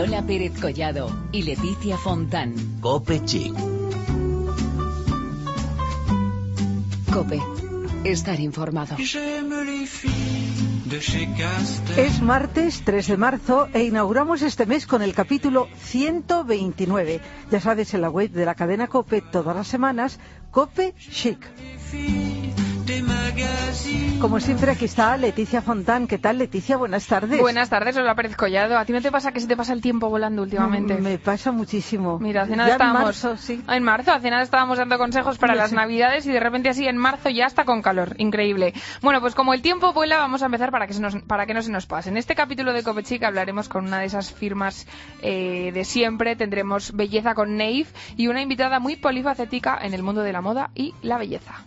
Lola 0.00 0.22
Pérez 0.22 0.58
Collado 0.58 1.14
y 1.30 1.42
Leticia 1.42 1.98
Fontán. 1.98 2.54
Cope 2.80 3.22
Chic. 3.22 3.52
Cope. 7.12 7.38
Estar 8.04 8.40
informado. 8.40 8.96
Es 11.98 12.22
martes 12.22 12.82
3 12.82 13.06
de 13.08 13.16
marzo 13.18 13.68
e 13.74 13.82
inauguramos 13.82 14.40
este 14.40 14.64
mes 14.64 14.86
con 14.86 15.02
el 15.02 15.12
capítulo 15.12 15.68
129. 15.76 17.20
Ya 17.50 17.60
sabes, 17.60 17.92
en 17.92 18.00
la 18.00 18.08
web 18.08 18.30
de 18.30 18.46
la 18.46 18.54
cadena 18.54 18.86
Cope 18.86 19.20
todas 19.20 19.54
las 19.54 19.68
semanas, 19.68 20.18
Cope 20.50 20.94
Chic. 20.98 21.46
Como 24.20 24.38
siempre, 24.38 24.72
aquí 24.72 24.84
está 24.84 25.16
Leticia 25.16 25.62
Fontán. 25.62 26.06
¿Qué 26.06 26.18
tal, 26.18 26.38
Leticia? 26.38 26.76
Buenas 26.76 27.06
tardes. 27.06 27.40
Buenas 27.40 27.70
tardes, 27.70 27.96
Lola 27.96 28.14
Pérez 28.14 28.36
Collado. 28.36 28.76
¿A 28.76 28.84
ti 28.84 28.92
no 28.92 29.00
te 29.00 29.10
pasa 29.10 29.32
que 29.32 29.40
se 29.40 29.46
te 29.46 29.56
pasa 29.56 29.72
el 29.72 29.80
tiempo 29.80 30.10
volando 30.10 30.42
últimamente? 30.42 30.94
Me 30.96 31.18
pasa 31.18 31.52
muchísimo. 31.52 32.18
Mira, 32.18 32.42
hace 32.42 32.54
nada 32.54 32.68
Ya 32.68 32.74
estábamos... 32.74 33.00
En 33.00 33.04
marzo, 33.06 33.36
sí. 33.36 33.62
Ah, 33.66 33.76
En 33.76 33.82
marzo, 33.82 34.12
hace 34.12 34.30
nada 34.30 34.42
estábamos 34.42 34.78
dando 34.78 34.98
consejos 34.98 35.38
para 35.38 35.54
las 35.54 35.72
navidades 35.72 36.26
y 36.26 36.32
de 36.32 36.40
repente 36.40 36.68
así 36.68 36.86
en 36.86 36.98
marzo 36.98 37.30
ya 37.30 37.46
está 37.46 37.64
con 37.64 37.80
calor. 37.80 38.14
Increíble. 38.18 38.74
Bueno, 39.00 39.20
pues 39.20 39.34
como 39.34 39.54
el 39.54 39.62
tiempo 39.62 39.92
vuela, 39.92 40.18
vamos 40.18 40.42
a 40.42 40.46
empezar 40.46 40.70
para 40.70 40.86
que, 40.86 40.92
se 40.92 41.00
nos, 41.00 41.16
para 41.22 41.46
que 41.46 41.54
no 41.54 41.62
se 41.62 41.70
nos 41.70 41.86
pase. 41.86 42.10
En 42.10 42.16
este 42.16 42.34
capítulo 42.34 42.72
de 42.72 42.82
Copechic 42.82 43.22
hablaremos 43.22 43.68
con 43.68 43.86
una 43.86 44.00
de 44.00 44.06
esas 44.06 44.32
firmas 44.32 44.86
eh, 45.22 45.70
de 45.72 45.84
siempre. 45.84 46.36
Tendremos 46.36 46.92
belleza 46.92 47.34
con 47.34 47.56
Nave 47.56 47.86
y 48.16 48.28
una 48.28 48.42
invitada 48.42 48.80
muy 48.80 48.96
polifacética 48.96 49.78
en 49.80 49.94
el 49.94 50.02
mundo 50.02 50.22
de 50.22 50.32
la 50.32 50.42
moda 50.42 50.70
y 50.74 50.94
la 51.00 51.16
belleza. 51.16 51.64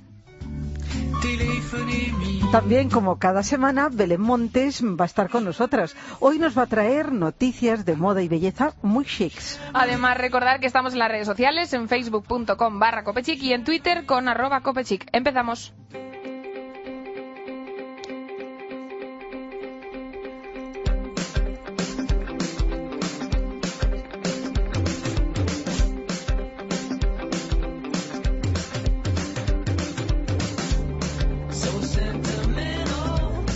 También, 2.51 2.89
como 2.89 3.17
cada 3.17 3.41
semana, 3.41 3.89
Belén 3.91 4.21
Montes 4.21 4.83
va 4.83 5.05
a 5.05 5.07
estar 5.07 5.29
con 5.29 5.43
nosotras. 5.43 5.95
Hoy 6.19 6.37
nos 6.37 6.55
va 6.55 6.63
a 6.63 6.67
traer 6.67 7.11
noticias 7.11 7.83
de 7.83 7.95
moda 7.95 8.21
y 8.21 8.27
belleza 8.27 8.73
muy 8.83 9.05
chics. 9.05 9.59
Además, 9.73 10.17
recordar 10.19 10.59
que 10.59 10.67
estamos 10.67 10.93
en 10.93 10.99
las 10.99 11.09
redes 11.09 11.25
sociales, 11.25 11.73
en 11.73 11.89
facebook.com 11.89 12.77
barra 12.77 13.03
copechic 13.03 13.41
y 13.41 13.53
en 13.53 13.63
twitter 13.63 14.05
con 14.05 14.27
arroba 14.27 14.61
copechic. 14.61 15.07
Empezamos. 15.13 15.73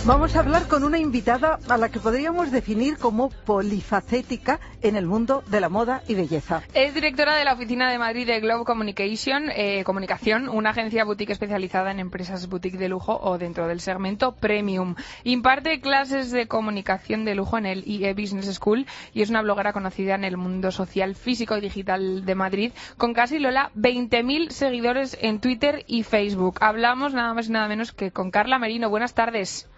Vamos 0.08 0.34
a 0.34 0.40
hablar 0.40 0.68
con 0.68 0.84
una 0.84 0.96
invitada 0.96 1.58
a 1.68 1.76
la 1.76 1.90
que 1.90 2.00
podríamos 2.00 2.50
definir 2.50 2.96
como 2.96 3.28
polifacética 3.28 4.58
en 4.80 4.96
el 4.96 5.04
mundo 5.04 5.44
de 5.48 5.60
la 5.60 5.68
moda 5.68 6.00
y 6.08 6.14
belleza. 6.14 6.62
Es 6.72 6.94
directora 6.94 7.36
de 7.36 7.44
la 7.44 7.52
oficina 7.52 7.90
de 7.90 7.98
Madrid 7.98 8.26
de 8.26 8.40
Globe 8.40 8.64
Communication, 8.64 9.50
eh, 9.54 9.84
Comunicación, 9.84 10.48
una 10.48 10.70
agencia 10.70 11.04
boutique 11.04 11.34
especializada 11.34 11.90
en 11.90 12.00
empresas 12.00 12.48
boutique 12.48 12.78
de 12.78 12.88
lujo 12.88 13.20
o 13.22 13.36
dentro 13.36 13.68
del 13.68 13.80
segmento 13.80 14.34
premium. 14.34 14.94
Imparte 15.24 15.78
clases 15.82 16.30
de 16.30 16.48
comunicación 16.48 17.26
de 17.26 17.34
lujo 17.34 17.58
en 17.58 17.66
el 17.66 17.86
IE 17.86 18.14
Business 18.14 18.54
School 18.54 18.86
y 19.12 19.20
es 19.20 19.28
una 19.28 19.42
bloguera 19.42 19.74
conocida 19.74 20.14
en 20.14 20.24
el 20.24 20.38
mundo 20.38 20.70
social, 20.70 21.16
físico 21.16 21.54
y 21.58 21.60
digital 21.60 22.24
de 22.24 22.34
Madrid, 22.34 22.72
con 22.96 23.12
casi 23.12 23.38
Lola 23.38 23.72
20.000 23.76 24.52
seguidores 24.52 25.18
en 25.20 25.38
Twitter 25.38 25.84
y 25.86 26.02
Facebook. 26.02 26.60
Hablamos 26.62 27.12
nada 27.12 27.34
más 27.34 27.48
y 27.48 27.52
nada 27.52 27.68
menos 27.68 27.92
que 27.92 28.10
con 28.10 28.30
Carla 28.30 28.58
Merino. 28.58 28.88
Buenas 28.88 29.12
tardes. 29.12 29.68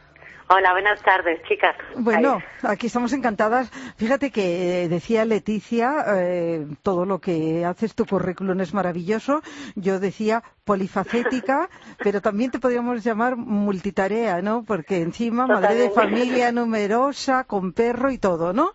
Hola, 0.53 0.73
buenas 0.73 1.01
tardes, 1.03 1.41
chicas. 1.45 1.77
Bueno, 1.95 2.43
aquí 2.65 2.89
estamos 2.89 3.13
encantadas. 3.13 3.71
Fíjate 3.97 4.33
que 4.33 4.83
eh, 4.83 4.89
decía 4.89 5.25
Leticia, 5.25 6.05
eh, 6.17 6.67
todo 6.83 7.05
lo 7.05 7.21
que 7.21 7.65
haces, 7.65 7.95
tu 7.95 8.05
currículum 8.05 8.61
es 8.61 8.75
maravilloso. 8.75 9.43
Yo 9.77 10.01
decía 10.01 10.43
polifacética, 10.65 11.69
pero 12.03 12.21
también 12.21 12.51
te 12.51 12.59
podríamos 12.59 13.05
llamar 13.05 13.37
multitarea, 13.37 14.43
¿no? 14.43 14.65
Porque 14.67 14.97
encima 14.97 15.47
madre 15.47 15.77
de 15.77 15.91
familia 15.91 16.51
numerosa, 16.51 17.45
con 17.45 17.73
perro 17.73 18.11
y 18.11 18.19
todo, 18.19 18.53
¿no? 18.53 18.73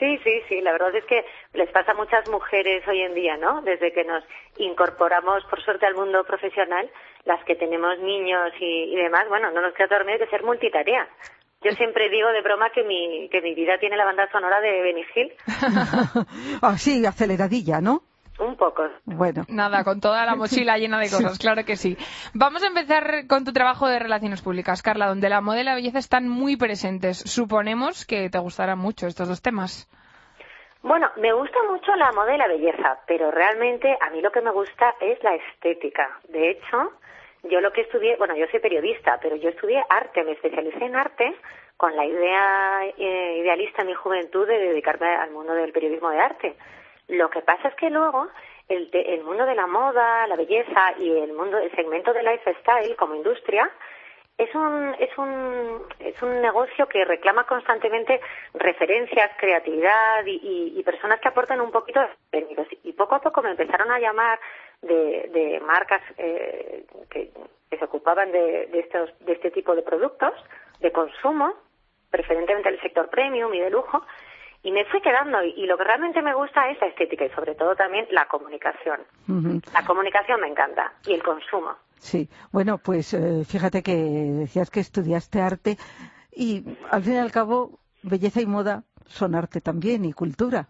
Sí, 0.00 0.18
sí, 0.24 0.42
sí, 0.48 0.60
la 0.62 0.72
verdad 0.72 0.96
es 0.96 1.04
que 1.04 1.24
les 1.54 1.70
pasa 1.70 1.92
a 1.92 1.94
muchas 1.94 2.28
mujeres 2.28 2.82
hoy 2.88 3.02
en 3.02 3.14
día, 3.14 3.36
¿no? 3.36 3.62
Desde 3.62 3.92
que 3.92 4.02
nos 4.02 4.24
incorporamos, 4.58 5.44
por 5.44 5.62
suerte, 5.62 5.86
al 5.86 5.94
mundo 5.94 6.24
profesional, 6.24 6.90
las 7.24 7.42
que 7.44 7.56
tenemos 7.56 7.98
niños 7.98 8.52
y, 8.60 8.92
y 8.92 8.96
demás, 8.96 9.28
bueno, 9.28 9.50
no 9.50 9.60
nos 9.60 9.74
queda 9.74 9.86
otro 9.86 9.98
remedio 9.98 10.24
que 10.24 10.30
ser 10.30 10.42
multitarea. 10.44 11.08
Yo 11.62 11.70
siempre 11.72 12.08
digo 12.08 12.28
de 12.28 12.42
broma 12.42 12.70
que 12.70 12.82
mi, 12.82 13.28
que 13.30 13.40
mi 13.40 13.54
vida 13.54 13.78
tiene 13.78 13.96
la 13.96 14.04
banda 14.04 14.28
sonora 14.32 14.60
de 14.60 14.82
Benny 14.82 15.04
Hill, 15.14 15.32
Así, 16.62 17.06
aceleradilla, 17.06 17.80
¿no? 17.80 18.02
un 18.38 18.56
poco. 18.56 18.82
Bueno. 19.04 19.44
Nada, 19.48 19.84
con 19.84 20.00
toda 20.00 20.26
la 20.26 20.34
mochila 20.36 20.78
llena 20.78 20.98
de 20.98 21.10
cosas, 21.10 21.38
claro 21.38 21.64
que 21.64 21.76
sí. 21.76 21.96
Vamos 22.34 22.62
a 22.62 22.66
empezar 22.66 23.26
con 23.28 23.44
tu 23.44 23.52
trabajo 23.52 23.86
de 23.86 23.98
relaciones 23.98 24.42
públicas, 24.42 24.82
Carla, 24.82 25.06
donde 25.06 25.28
la 25.28 25.40
moda 25.40 25.60
y 25.60 25.64
la 25.64 25.74
belleza 25.74 25.98
están 25.98 26.28
muy 26.28 26.56
presentes. 26.56 27.18
Suponemos 27.18 28.04
que 28.04 28.28
te 28.30 28.38
gustarán 28.38 28.78
mucho 28.78 29.06
estos 29.06 29.28
dos 29.28 29.42
temas. 29.42 29.88
Bueno, 30.82 31.12
me 31.16 31.32
gusta 31.32 31.62
mucho 31.70 31.94
la 31.94 32.10
moda 32.10 32.34
y 32.34 32.38
la 32.38 32.48
belleza, 32.48 32.98
pero 33.06 33.30
realmente 33.30 33.96
a 34.00 34.10
mí 34.10 34.20
lo 34.20 34.32
que 34.32 34.40
me 34.40 34.50
gusta 34.50 34.96
es 35.00 35.22
la 35.22 35.36
estética. 35.36 36.18
De 36.28 36.50
hecho, 36.50 36.92
yo 37.44 37.60
lo 37.60 37.72
que 37.72 37.82
estudié, 37.82 38.16
bueno, 38.16 38.34
yo 38.34 38.46
soy 38.50 38.58
periodista, 38.58 39.20
pero 39.22 39.36
yo 39.36 39.50
estudié 39.50 39.84
arte, 39.88 40.24
me 40.24 40.32
especialicé 40.32 40.84
en 40.84 40.96
arte 40.96 41.36
con 41.76 41.94
la 41.94 42.04
idea 42.04 42.80
eh, 42.98 43.38
idealista 43.38 43.82
en 43.82 43.88
mi 43.88 43.94
juventud 43.94 44.44
de 44.46 44.58
dedicarme 44.58 45.06
al 45.06 45.30
mundo 45.30 45.54
del 45.54 45.72
periodismo 45.72 46.10
de 46.10 46.18
arte. 46.18 46.56
Lo 47.06 47.30
que 47.30 47.42
pasa 47.42 47.68
es 47.68 47.74
que 47.76 47.88
luego 47.88 48.26
el, 48.68 48.90
el 48.92 49.22
mundo 49.22 49.46
de 49.46 49.54
la 49.54 49.68
moda, 49.68 50.26
la 50.26 50.34
belleza 50.34 50.94
y 50.98 51.16
el 51.16 51.32
mundo, 51.32 51.58
el 51.58 51.70
segmento 51.76 52.12
de 52.12 52.24
lifestyle 52.24 52.96
como 52.96 53.14
industria 53.14 53.70
es 54.38 54.52
un, 54.54 54.94
es 54.98 55.16
un, 55.18 55.82
es 56.00 56.20
un 56.22 56.40
negocio 56.40 56.86
que 56.88 57.04
reclama 57.04 57.44
constantemente 57.44 58.20
referencias, 58.54 59.30
creatividad 59.38 60.24
y, 60.26 60.40
y- 60.42 60.78
y 60.78 60.82
personas 60.82 61.20
que 61.20 61.28
aporten 61.28 61.60
un 61.60 61.70
poquito 61.70 62.00
de 62.00 62.08
contenidos. 62.30 62.66
Y 62.82 62.92
poco 62.92 63.14
a 63.14 63.20
poco 63.20 63.42
me 63.42 63.50
empezaron 63.50 63.90
a 63.90 63.98
llamar 63.98 64.40
de, 64.80 65.28
de 65.32 65.60
marcas 65.60 66.02
eh, 66.18 66.84
que, 67.10 67.30
que 67.70 67.76
se 67.78 67.84
ocupaban 67.84 68.32
de, 68.32 68.66
de, 68.66 68.80
estos, 68.80 69.10
de 69.20 69.32
este 69.32 69.50
tipo 69.50 69.74
de 69.76 69.82
productos, 69.82 70.32
de 70.80 70.90
consumo, 70.90 71.54
preferentemente 72.10 72.70
del 72.70 72.80
sector 72.80 73.08
premium 73.10 73.52
y 73.54 73.60
de 73.60 73.70
lujo, 73.70 74.02
y 74.64 74.72
me 74.72 74.84
fui 74.86 75.00
quedando. 75.00 75.42
Y, 75.44 75.50
y 75.56 75.66
lo 75.66 75.76
que 75.78 75.84
realmente 75.84 76.20
me 76.22 76.34
gusta 76.34 76.68
es 76.70 76.80
la 76.80 76.88
estética 76.88 77.24
y 77.24 77.30
sobre 77.30 77.54
todo 77.54 77.76
también 77.76 78.06
la 78.10 78.26
comunicación. 78.26 79.00
La 79.72 79.84
comunicación 79.84 80.40
me 80.40 80.48
encanta 80.48 80.92
y 81.06 81.14
el 81.14 81.22
consumo. 81.22 81.76
Sí, 82.02 82.28
bueno, 82.50 82.78
pues 82.78 83.14
eh, 83.14 83.44
fíjate 83.44 83.82
que 83.84 83.94
decías 83.94 84.70
que 84.70 84.80
estudiaste 84.80 85.40
arte 85.40 85.78
y 86.34 86.64
al 86.90 87.00
fin 87.04 87.12
y 87.14 87.18
al 87.18 87.30
cabo 87.30 87.78
belleza 88.02 88.40
y 88.40 88.46
moda 88.46 88.82
son 89.06 89.36
arte 89.36 89.60
también 89.60 90.04
y 90.04 90.12
cultura. 90.12 90.68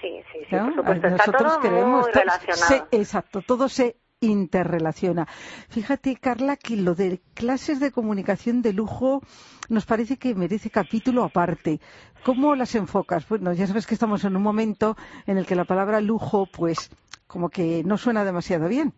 Sí, 0.00 0.08
sí, 0.32 0.40
sí, 0.50 0.56
¿no? 0.56 0.64
por 0.64 0.74
supuesto. 0.74 1.06
Está 1.06 1.26
Nosotros 1.26 1.58
todo 1.62 1.86
muy 1.86 2.10
relacionado. 2.10 2.88
se- 2.90 2.98
exacto, 2.98 3.40
todo 3.42 3.68
se 3.68 3.96
interrelaciona. 4.20 5.28
Fíjate, 5.68 6.16
Carla, 6.16 6.56
que 6.56 6.76
lo 6.76 6.96
de 6.96 7.20
clases 7.34 7.78
de 7.78 7.92
comunicación 7.92 8.60
de 8.60 8.72
lujo 8.72 9.22
nos 9.68 9.86
parece 9.86 10.16
que 10.16 10.34
merece 10.34 10.70
capítulo 10.70 11.22
aparte. 11.22 11.78
¿Cómo 12.24 12.56
las 12.56 12.74
enfocas? 12.74 13.28
Bueno, 13.28 13.52
ya 13.52 13.68
sabes 13.68 13.86
que 13.86 13.94
estamos 13.94 14.24
en 14.24 14.34
un 14.34 14.42
momento 14.42 14.96
en 15.26 15.38
el 15.38 15.46
que 15.46 15.54
la 15.54 15.66
palabra 15.66 16.00
lujo, 16.00 16.46
pues, 16.46 16.90
como 17.28 17.48
que 17.48 17.84
no 17.84 17.96
suena 17.96 18.24
demasiado 18.24 18.66
bien. 18.68 18.92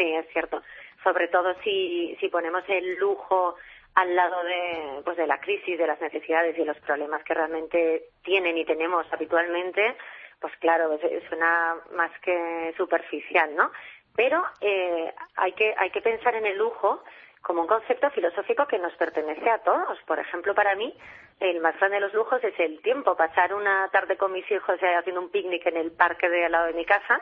Sí, 0.00 0.14
es 0.14 0.26
cierto. 0.32 0.62
Sobre 1.04 1.28
todo 1.28 1.54
si, 1.62 2.16
si 2.20 2.28
ponemos 2.28 2.64
el 2.68 2.94
lujo 2.96 3.54
al 3.96 4.16
lado 4.16 4.42
de, 4.44 5.02
pues 5.04 5.18
de 5.18 5.26
la 5.26 5.38
crisis, 5.40 5.76
de 5.78 5.86
las 5.86 6.00
necesidades 6.00 6.56
y 6.56 6.64
los 6.64 6.78
problemas 6.80 7.22
que 7.24 7.34
realmente 7.34 8.04
tienen 8.22 8.56
y 8.56 8.64
tenemos 8.64 9.04
habitualmente, 9.12 9.96
pues 10.40 10.56
claro, 10.56 10.94
es- 10.94 11.24
suena 11.28 11.76
más 11.94 12.10
que 12.20 12.72
superficial, 12.78 13.54
¿no? 13.54 13.70
Pero 14.16 14.42
eh, 14.62 15.12
hay, 15.36 15.52
que, 15.52 15.74
hay 15.76 15.90
que 15.90 16.00
pensar 16.00 16.34
en 16.34 16.46
el 16.46 16.56
lujo 16.56 17.02
como 17.42 17.60
un 17.62 17.66
concepto 17.68 18.08
filosófico 18.10 18.66
que 18.66 18.78
nos 18.78 18.94
pertenece 18.94 19.50
a 19.50 19.58
todos. 19.58 19.98
Por 20.06 20.18
ejemplo, 20.18 20.54
para 20.54 20.74
mí, 20.76 20.94
el 21.40 21.60
más 21.60 21.76
grande 21.78 21.96
de 21.96 22.00
los 22.02 22.14
lujos 22.14 22.42
es 22.42 22.58
el 22.58 22.80
tiempo. 22.80 23.16
Pasar 23.16 23.52
una 23.52 23.88
tarde 23.92 24.16
con 24.16 24.32
mis 24.32 24.50
hijos 24.50 24.82
eh, 24.82 24.94
haciendo 24.96 25.20
un 25.20 25.30
picnic 25.30 25.66
en 25.66 25.76
el 25.76 25.92
parque 25.92 26.28
de 26.30 26.46
al 26.46 26.52
lado 26.52 26.66
de 26.68 26.72
mi 26.74 26.86
casa, 26.86 27.20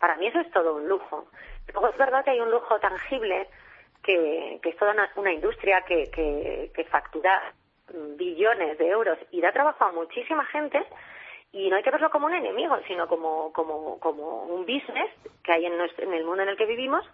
para 0.00 0.16
mí 0.16 0.26
eso 0.26 0.40
es 0.40 0.50
todo 0.50 0.74
un 0.74 0.88
lujo. 0.88 1.26
Luego 1.72 1.88
es 1.90 1.96
verdad 1.96 2.24
que 2.24 2.30
hay 2.30 2.40
un 2.40 2.50
lujo 2.50 2.80
tangible 2.80 3.46
que, 4.02 4.58
es 4.62 4.76
toda 4.76 4.92
una, 4.92 5.08
una 5.16 5.32
industria 5.32 5.82
que, 5.82 6.10
que, 6.10 6.84
factura 6.90 7.52
mm, 7.94 8.16
billones 8.16 8.78
de 8.78 8.88
euros 8.88 9.18
y 9.30 9.40
da 9.40 9.52
trabajo 9.52 9.84
a 9.84 9.92
muchísima 9.92 10.44
gente 10.46 10.84
y 11.52 11.68
no 11.68 11.76
hay 11.76 11.82
que 11.82 11.90
verlo 11.90 12.10
como 12.10 12.26
un 12.26 12.34
enemigo, 12.34 12.78
sino 12.88 13.06
como, 13.06 13.52
como, 13.52 14.00
como 14.00 14.44
un 14.44 14.62
business 14.62 15.10
que 15.44 15.52
hay 15.52 15.66
en, 15.66 15.76
nuestro- 15.76 16.04
en 16.06 16.14
el 16.14 16.24
mundo 16.24 16.42
en 16.42 16.48
el 16.48 16.56
que 16.56 16.64
vivimos 16.66 17.04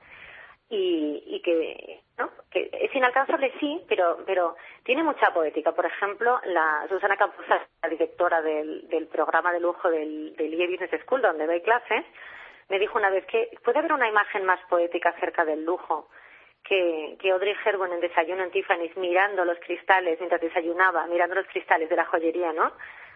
y, 0.69 1.23
y 1.27 1.41
que, 1.43 2.01
¿no? 2.19 2.31
que 2.51 2.69
es 2.73 2.95
inalcanzable 2.95 3.53
sí, 3.61 3.83
pero, 3.89 4.19
pero 4.27 4.57
tiene 4.85 5.03
mucha 5.03 5.33
poética. 5.33 5.73
Por 5.73 5.87
ejemplo, 5.87 6.41
la 6.45 6.87
Susana 6.89 7.17
Campuzas, 7.17 7.63
la 7.83 7.89
directora 7.89 8.43
del, 8.43 9.09
programa 9.11 9.53
de 9.53 9.61
lujo 9.61 9.91
del, 9.91 10.35
del 10.37 10.51
Business 10.69 11.01
School, 11.05 11.23
donde 11.23 11.47
doy 11.47 11.61
clases, 11.63 12.05
me 12.69 12.79
dijo 12.79 12.99
una 12.99 13.11
vez 13.11 13.25
que 13.27 13.51
puede 13.65 13.79
haber 13.79 13.93
una 13.93 14.09
imagen 14.09 14.45
más 14.45 14.61
poética 14.69 15.11
acerca 15.11 15.45
del 15.45 15.65
lujo 15.65 16.09
que, 16.65 17.17
Audrey 17.31 17.55
Hepburn 17.65 17.93
en 17.93 18.01
Desayuno 18.01 18.45
en 18.45 18.91
mirando 18.97 19.45
los 19.45 19.59
cristales 19.61 20.19
mientras 20.19 20.41
desayunaba, 20.41 21.07
mirando 21.07 21.37
los 21.37 21.47
cristales 21.47 21.89
de 21.89 21.97
la 21.97 22.05
joyería, 22.07 22.53
¿no? 22.53 22.73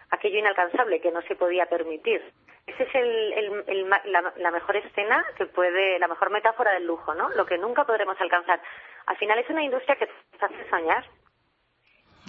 Aquello 0.09 0.39
inalcanzable 0.39 1.01
que 1.01 1.11
no 1.11 1.21
se 1.23 1.35
podía 1.35 1.65
permitir. 1.65 2.21
Esa 2.67 2.83
es 2.83 2.95
el, 2.95 3.89
la, 3.89 4.33
la, 4.35 4.51
mejor 4.51 4.77
escena 4.77 5.25
que 5.37 5.45
puede, 5.47 5.99
la 5.99 6.07
mejor 6.07 6.29
metáfora 6.29 6.73
del 6.73 6.85
lujo, 6.85 7.13
¿no? 7.13 7.29
Lo 7.31 7.45
que 7.45 7.57
nunca 7.57 7.85
podremos 7.85 8.19
alcanzar. 8.19 8.61
Al 9.07 9.17
final 9.17 9.39
es 9.39 9.49
una 9.49 9.63
industria 9.63 9.95
que 9.95 10.07
te 10.07 10.45
hace 10.45 10.69
soñar 10.69 11.03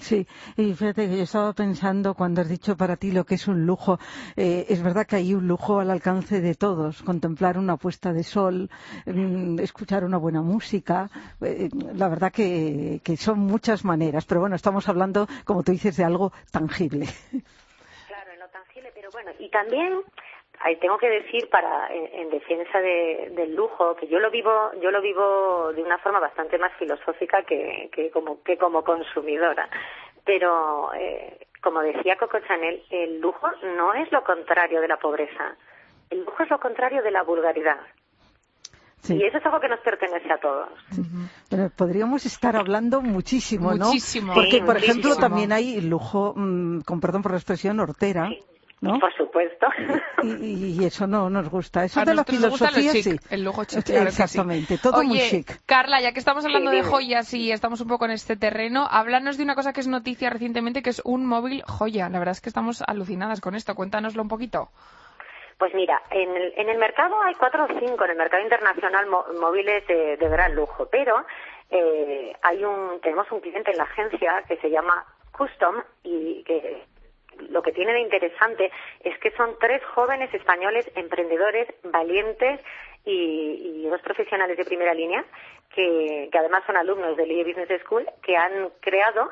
Sí, 0.02 0.26
y 0.56 0.75
fíjate 0.75 1.08
que 1.08 1.16
yo 1.16 1.22
estaba 1.22 1.52
pensando 1.52 2.14
cuando 2.14 2.40
has 2.40 2.49
dicho 2.49 2.76
para 2.76 2.96
ti 2.96 3.12
lo 3.12 3.25
que 3.25 3.37
es 3.37 3.46
un 3.46 3.64
lujo. 3.64 4.00
Eh, 4.34 4.66
es 4.69 4.82
verdad 4.82 5.06
que 5.06 5.14
hay 5.14 5.32
un 5.32 5.46
lujo 5.46 5.78
al 5.78 5.93
alcance 5.93 6.40
de 6.40 6.56
todos. 6.56 7.04
Contemplar 7.04 7.56
una 7.56 7.76
puesta 7.76 8.12
de 8.12 8.25
sol, 8.25 8.69
mm, 9.06 9.60
escuchar 9.60 10.04
una 10.04 10.16
buena 10.19 10.43
música. 10.43 11.08
Eh, 11.40 11.69
la 11.94 12.08
verdad 12.08 12.32
que, 12.32 13.00
que, 13.04 13.16
son 13.16 13.38
muchas 13.38 13.84
maneras. 13.84 14.25
Pero 14.25 14.40
bueno, 14.40 14.56
estamos 14.56 14.88
hablando, 14.88 15.28
como 15.44 15.62
tú 15.62 15.70
dices, 15.70 15.96
de 15.96 16.02
algo 16.04 16.32
tangible. 16.50 17.06
Claro, 18.08 18.32
en 18.32 18.40
lo 18.40 18.49
tangible, 18.49 18.90
pero 18.93 19.08
bueno, 19.12 19.31
y 19.38 19.49
también 19.50 20.02
ahí 20.62 20.76
tengo 20.76 20.97
que 20.99 21.09
decir 21.09 21.49
para 21.50 21.88
en, 21.93 22.31
defensa 22.31 22.81
de, 22.81 23.32
del 23.35 23.55
lujo 23.55 23.97
que 23.97 24.06
yo 24.06 24.19
lo 24.19 24.31
vivo 24.31 24.70
yo 24.81 24.91
lo 24.91 25.00
vivo 25.00 25.73
de 25.73 25.82
una 25.82 25.99
forma 25.99 26.20
bastante 26.20 26.59
más 26.59 26.73
filosófica 26.79 27.43
que, 27.43 27.91
que 27.93 28.11
como 28.11 28.43
que 28.43 28.56
como 28.56 28.85
consumidora 28.85 29.69
pero 30.25 30.93
eh, 30.94 31.47
como 31.62 31.81
decía 31.81 32.17
Coco 32.17 32.38
Chanel 32.47 32.82
el 32.91 33.20
lujo 33.20 33.49
no 33.76 33.94
es 33.94 34.11
lo 34.12 34.23
contrario 34.25 34.81
de 34.81 34.88
la 34.88 34.99
pobreza 34.99 35.56
el 36.11 36.25
lujo 36.25 36.43
es 36.43 36.50
lo 36.50 36.61
contrario 36.61 37.03
de 37.03 37.11
la 37.11 37.23
vulgaridad 37.23 37.81
Sí. 39.03 39.17
Y 39.17 39.25
eso 39.25 39.38
es 39.38 39.44
algo 39.44 39.59
que 39.59 39.67
nos 39.67 39.81
pertenece 39.81 40.32
a 40.32 40.38
todos. 40.38 40.69
Sí. 40.93 41.03
Pero 41.50 41.70
podríamos 41.70 42.25
estar 42.25 42.55
hablando 42.55 43.00
muchísimo, 43.00 43.75
¿no? 43.75 43.87
Muchísimo. 43.87 44.32
Porque, 44.32 44.50
sí, 44.53 44.61
por 44.61 44.75
muchísimo. 44.75 45.00
ejemplo, 45.00 45.17
también 45.17 45.50
hay 45.50 45.81
lujo, 45.81 46.35
mmm, 46.37 46.82
con 46.82 47.00
perdón 47.00 47.23
por 47.23 47.32
la 47.32 47.38
expresión, 47.38 47.81
hortera. 47.81 48.31
¿No? 48.82 48.99
Por 48.99 49.14
supuesto. 49.14 49.69
Y, 50.23 50.79
y, 50.81 50.84
eso 50.84 51.06
no 51.06 51.31
nos 51.31 51.49
gusta. 51.49 51.84
Eso 51.84 52.00
a 52.00 52.05
de 52.05 52.14
la 52.14 52.25
filosofía, 52.25 52.93
chic, 52.93 53.02
sí. 53.02 53.17
El 53.31 53.44
lujo 53.44 53.64
chic, 53.64 53.84
claro 53.84 54.08
Exactamente, 54.08 54.76
sí. 54.76 54.82
todo 54.82 54.99
Oye, 54.99 55.08
muy 55.08 55.19
chic. 55.20 55.61
Carla, 55.67 56.00
ya 56.00 56.12
que 56.12 56.19
estamos 56.19 56.44
hablando 56.44 56.70
sí, 56.70 56.76
de 56.76 56.82
joyas 56.82 57.32
y 57.32 57.52
estamos 57.52 57.81
un 57.81 57.88
poco 57.88 58.05
en 58.05 58.11
este 58.11 58.37
terreno, 58.37 58.87
háblanos 58.90 59.38
de 59.38 59.44
una 59.44 59.55
cosa 59.55 59.73
que 59.73 59.81
es 59.81 59.88
noticia 59.88 60.31
recientemente, 60.31 60.82
que 60.82 60.90
es 60.90 61.00
un 61.05 61.26
móvil 61.26 61.62
joya. 61.62 62.08
La 62.08 62.19
verdad 62.19 62.32
es 62.32 62.40
que 62.40 62.49
estamos 62.49 62.82
alucinadas 62.87 63.40
con 63.40 63.55
esto. 63.55 63.75
Cuéntanoslo 63.75 64.23
un 64.23 64.29
poquito. 64.29 64.69
Pues 65.58 65.73
mira, 65.75 66.02
en 66.11 66.37
el, 66.37 66.52
en 66.56 66.69
el 66.69 66.78
mercado 66.78 67.14
hay 67.23 67.35
cuatro 67.35 67.64
o 67.64 67.69
cinco, 67.78 68.05
en 68.05 68.11
el 68.11 68.17
mercado 68.17 68.43
internacional, 68.43 69.06
móviles 69.40 69.87
de, 69.87 70.17
de 70.17 70.28
gran 70.28 70.56
lujo, 70.56 70.88
pero 70.90 71.25
eh, 71.70 72.32
hay 72.43 72.64
un, 72.64 73.00
tenemos 73.00 73.31
un 73.31 73.40
cliente 73.40 73.70
en 73.70 73.76
la 73.76 73.85
agencia 73.85 74.43
que 74.49 74.56
se 74.56 74.70
llama 74.70 75.05
Custom 75.31 75.76
y 76.02 76.43
que 76.43 76.85
lo 77.50 77.62
que 77.62 77.73
tiene 77.73 77.93
de 77.93 78.00
interesante 78.00 78.71
es 79.05 79.19
que 79.19 79.31
son 79.33 79.56
tres 79.61 79.83
jóvenes 79.94 80.33
españoles 80.35 80.91
emprendedores 80.94 81.69
valientes 81.85 82.61
y, 83.05 83.83
y 83.85 83.89
dos 83.89 84.00
profesionales 84.03 84.56
de 84.56 84.65
primera 84.65 84.94
línea 84.94 85.25
que, 85.75 86.31
además 86.33 86.62
son 86.67 86.77
alumnos 86.77 87.17
del 87.17 87.31
IE 87.31 87.44
Business 87.44 87.83
School 87.83 88.06
que 88.23 88.37
han 88.37 88.71
creado 88.81 89.31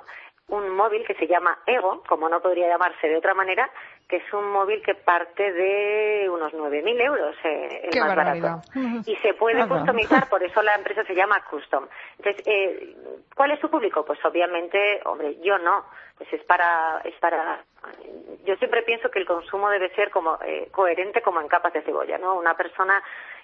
un 0.48 0.68
móvil 0.70 1.06
que 1.06 1.14
se 1.14 1.26
llama 1.26 1.58
Ego, 1.66 2.02
como 2.08 2.28
no 2.28 2.40
podría 2.40 2.68
llamarse 2.68 3.08
de 3.08 3.16
otra 3.16 3.34
manera, 3.34 3.70
que 4.10 4.16
es 4.16 4.32
un 4.32 4.50
móvil 4.50 4.82
que 4.82 4.96
parte 4.96 5.52
de 5.52 6.28
unos 6.28 6.52
9.000 6.52 7.00
euros, 7.00 7.36
eh, 7.44 7.80
el 7.84 7.90
Qué 7.90 8.00
más 8.00 8.16
barbaridad. 8.16 8.56
barato. 8.74 9.08
Y 9.08 9.14
se 9.18 9.34
puede 9.34 9.60
Ajá. 9.62 9.68
customizar, 9.68 10.28
por 10.28 10.42
eso 10.42 10.60
la 10.62 10.74
empresa 10.74 11.04
se 11.04 11.14
llama 11.14 11.44
Custom. 11.48 11.86
Entonces, 12.18 12.42
eh, 12.44 12.96
¿cuál 13.36 13.52
es 13.52 13.60
su 13.60 13.70
público? 13.70 14.04
Pues 14.04 14.18
obviamente, 14.24 15.00
hombre, 15.04 15.36
yo 15.40 15.58
no. 15.58 15.84
Pues 16.18 16.30
es 16.32 16.42
para, 16.44 17.00
es 17.04 17.14
para. 17.20 17.64
Yo 18.44 18.56
siempre 18.56 18.82
pienso 18.82 19.10
que 19.10 19.20
el 19.20 19.26
consumo 19.26 19.70
debe 19.70 19.88
ser 19.94 20.10
como 20.10 20.38
eh, 20.44 20.68
coherente 20.72 21.22
como 21.22 21.40
en 21.40 21.46
capas 21.48 21.72
de 21.72 21.82
cebolla, 21.82 22.18
¿no? 22.18 22.34
Una 22.34 22.54
persona 22.56 23.00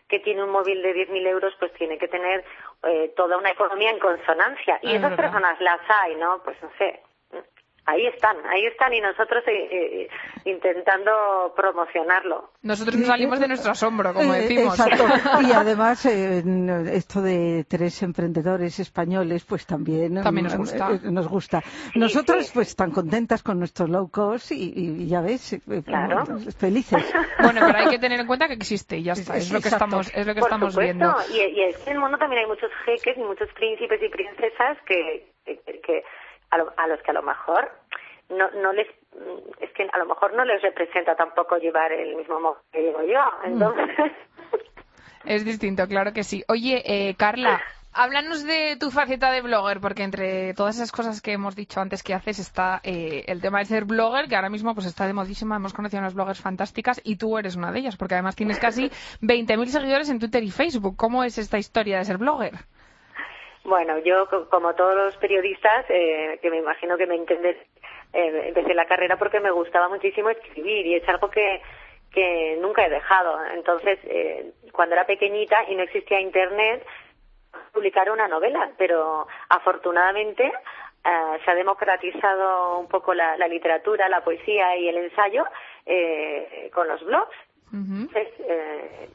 que 0.08 0.18
tiene 0.18 0.42
un 0.42 0.50
móvil 0.50 0.82
de 0.82 0.94
10.000 0.94 1.26
euros, 1.28 1.54
pues 1.60 1.72
tiene 1.74 1.96
que 1.96 2.08
tener 2.08 2.44
eh, 2.82 3.12
toda 3.16 3.38
una 3.38 3.50
economía 3.50 3.90
en 3.90 3.98
consonancia. 4.00 4.78
Y 4.82 4.90
Es 4.90 4.96
esas 4.98 5.10
verdad. 5.12 5.24
personas 5.32 5.60
las 5.60 5.80
hay, 5.88 6.16
¿no? 6.16 6.42
Pues 6.44 6.60
no 6.62 6.70
sé. 6.76 7.00
Ahí 7.88 8.04
están, 8.06 8.36
ahí 8.48 8.66
están 8.66 8.92
y 8.94 9.00
nosotros 9.00 9.44
eh, 9.46 9.68
eh, 9.70 10.08
intentando 10.44 11.52
promocionarlo. 11.54 12.50
Nosotros 12.62 12.96
nos 12.96 13.06
salimos 13.06 13.38
de 13.38 13.48
nuestro 13.48 13.72
asombro, 13.72 14.12
como 14.12 14.34
Eh, 14.34 14.40
decimos. 14.40 14.78
Exacto. 14.78 15.04
Y 15.48 15.52
además, 15.52 16.04
eh, 16.06 16.42
esto 16.92 17.22
de 17.22 17.64
tres 17.68 18.02
emprendedores 18.02 18.78
españoles, 18.80 19.44
pues 19.44 19.66
también, 19.66 20.20
También 20.22 20.44
nos 20.46 20.56
gusta. 20.56 20.90
eh, 20.92 21.00
nos 21.04 21.28
gusta. 21.28 21.60
Sí, 21.92 21.98
Nosotros, 21.98 22.46
sí. 22.46 22.50
pues, 22.54 22.74
tan 22.74 22.90
contentas 22.90 23.42
con 23.42 23.58
nuestro 23.58 23.86
low 23.86 24.08
cost 24.10 24.50
y, 24.52 24.72
y 24.74 25.06
ya 25.08 25.20
ves, 25.20 25.52
eh, 25.52 25.60
Claro. 25.84 26.24
felices. 26.58 27.04
Bueno, 27.38 27.60
pero 27.66 27.78
hay 27.78 27.88
que 27.88 27.98
tener 27.98 28.18
en 28.18 28.26
cuenta 28.26 28.48
que 28.48 28.54
existe 28.54 28.96
y 28.96 29.02
ya 29.04 29.12
está. 29.12 29.36
Es 29.36 29.52
lo 29.52 29.60
que 29.60 29.68
Exacto. 29.68 29.84
estamos, 29.84 30.10
es 30.14 30.26
lo 30.26 30.34
que 30.34 30.40
Por 30.40 30.48
estamos 30.48 30.72
supuesto, 30.72 30.94
viendo. 30.96 31.14
y, 31.30 31.58
y 31.58 31.62
es 31.64 31.76
que 31.78 31.90
en 31.90 31.96
el 31.96 32.00
mundo 32.02 32.18
también 32.18 32.42
hay 32.42 32.48
muchos 32.48 32.70
jeques 32.84 33.16
y 33.16 33.20
muchos 33.20 33.48
príncipes 33.52 34.02
y 34.02 34.08
princesas 34.08 34.78
que, 34.86 35.26
que, 35.44 35.56
que 35.80 36.02
a, 36.50 36.58
lo- 36.58 36.72
a 36.76 36.86
los 36.86 37.00
que 37.02 37.10
a 37.10 37.14
lo 37.14 37.22
mejor 37.22 37.70
no, 38.28 38.50
no 38.52 38.72
les 38.72 38.86
es 39.60 39.70
que 39.72 39.88
a 39.92 39.98
lo 39.98 40.06
mejor 40.06 40.34
no 40.34 40.44
les 40.44 40.60
representa 40.62 41.14
tampoco 41.16 41.56
llevar 41.58 41.92
el 41.92 42.16
mismo 42.16 42.38
modo 42.40 42.58
que 42.72 42.82
llevo 42.82 43.02
yo 43.02 43.20
entonces 43.44 43.88
Es 45.24 45.44
distinto, 45.44 45.88
claro 45.88 46.12
que 46.12 46.22
sí. 46.22 46.44
Oye, 46.46 46.82
eh, 46.86 47.16
Carla, 47.16 47.60
háblanos 47.92 48.44
de 48.44 48.76
tu 48.78 48.92
faceta 48.92 49.32
de 49.32 49.40
blogger, 49.42 49.80
porque 49.80 50.04
entre 50.04 50.54
todas 50.54 50.76
esas 50.76 50.92
cosas 50.92 51.20
que 51.20 51.32
hemos 51.32 51.56
dicho 51.56 51.80
antes 51.80 52.04
que 52.04 52.14
haces 52.14 52.38
está 52.38 52.80
eh, 52.84 53.24
el 53.26 53.40
tema 53.40 53.58
de 53.58 53.64
ser 53.64 53.86
blogger, 53.86 54.28
que 54.28 54.36
ahora 54.36 54.50
mismo 54.50 54.72
pues 54.74 54.86
está 54.86 55.04
de 55.08 55.14
modísima. 55.14 55.56
Hemos 55.56 55.74
conocido 55.74 55.98
a 55.98 56.02
unas 56.02 56.14
bloggers 56.14 56.40
fantásticas 56.40 57.00
y 57.02 57.16
tú 57.16 57.38
eres 57.38 57.56
una 57.56 57.72
de 57.72 57.80
ellas, 57.80 57.96
porque 57.96 58.14
además 58.14 58.36
tienes 58.36 58.60
casi 58.60 58.88
20.000 59.20 59.66
seguidores 59.66 60.10
en 60.10 60.20
Twitter 60.20 60.44
y 60.44 60.50
Facebook. 60.52 60.94
¿Cómo 60.96 61.24
es 61.24 61.38
esta 61.38 61.58
historia 61.58 61.98
de 61.98 62.04
ser 62.04 62.18
blogger? 62.18 62.52
Bueno, 63.66 63.98
yo, 63.98 64.28
co- 64.28 64.48
como 64.48 64.74
todos 64.74 64.94
los 64.94 65.16
periodistas, 65.16 65.84
eh, 65.88 66.38
que 66.40 66.50
me 66.50 66.58
imagino 66.58 66.96
que 66.96 67.06
me 67.06 67.16
entienden, 67.16 67.56
eh, 68.12 68.42
empecé 68.48 68.74
la 68.74 68.86
carrera 68.86 69.16
porque 69.18 69.40
me 69.40 69.50
gustaba 69.50 69.88
muchísimo 69.88 70.30
escribir 70.30 70.86
y 70.86 70.94
es 70.94 71.08
algo 71.08 71.28
que, 71.30 71.60
que 72.12 72.56
nunca 72.60 72.86
he 72.86 72.90
dejado. 72.90 73.44
Entonces, 73.54 73.98
eh, 74.04 74.52
cuando 74.72 74.94
era 74.94 75.04
pequeñita 75.04 75.64
y 75.68 75.74
no 75.74 75.82
existía 75.82 76.20
Internet, 76.20 76.86
publicar 77.72 78.10
una 78.10 78.28
novela, 78.28 78.70
pero 78.78 79.26
afortunadamente 79.48 80.44
eh, 81.04 81.38
se 81.44 81.50
ha 81.50 81.54
democratizado 81.54 82.78
un 82.78 82.86
poco 82.88 83.14
la, 83.14 83.36
la 83.36 83.48
literatura, 83.48 84.08
la 84.08 84.22
poesía 84.22 84.76
y 84.76 84.88
el 84.88 84.96
ensayo 84.98 85.44
eh, 85.84 86.70
con 86.72 86.86
los 86.86 87.04
blogs. 87.04 87.34
Entonces, 87.72 88.28
eh, 88.48 89.08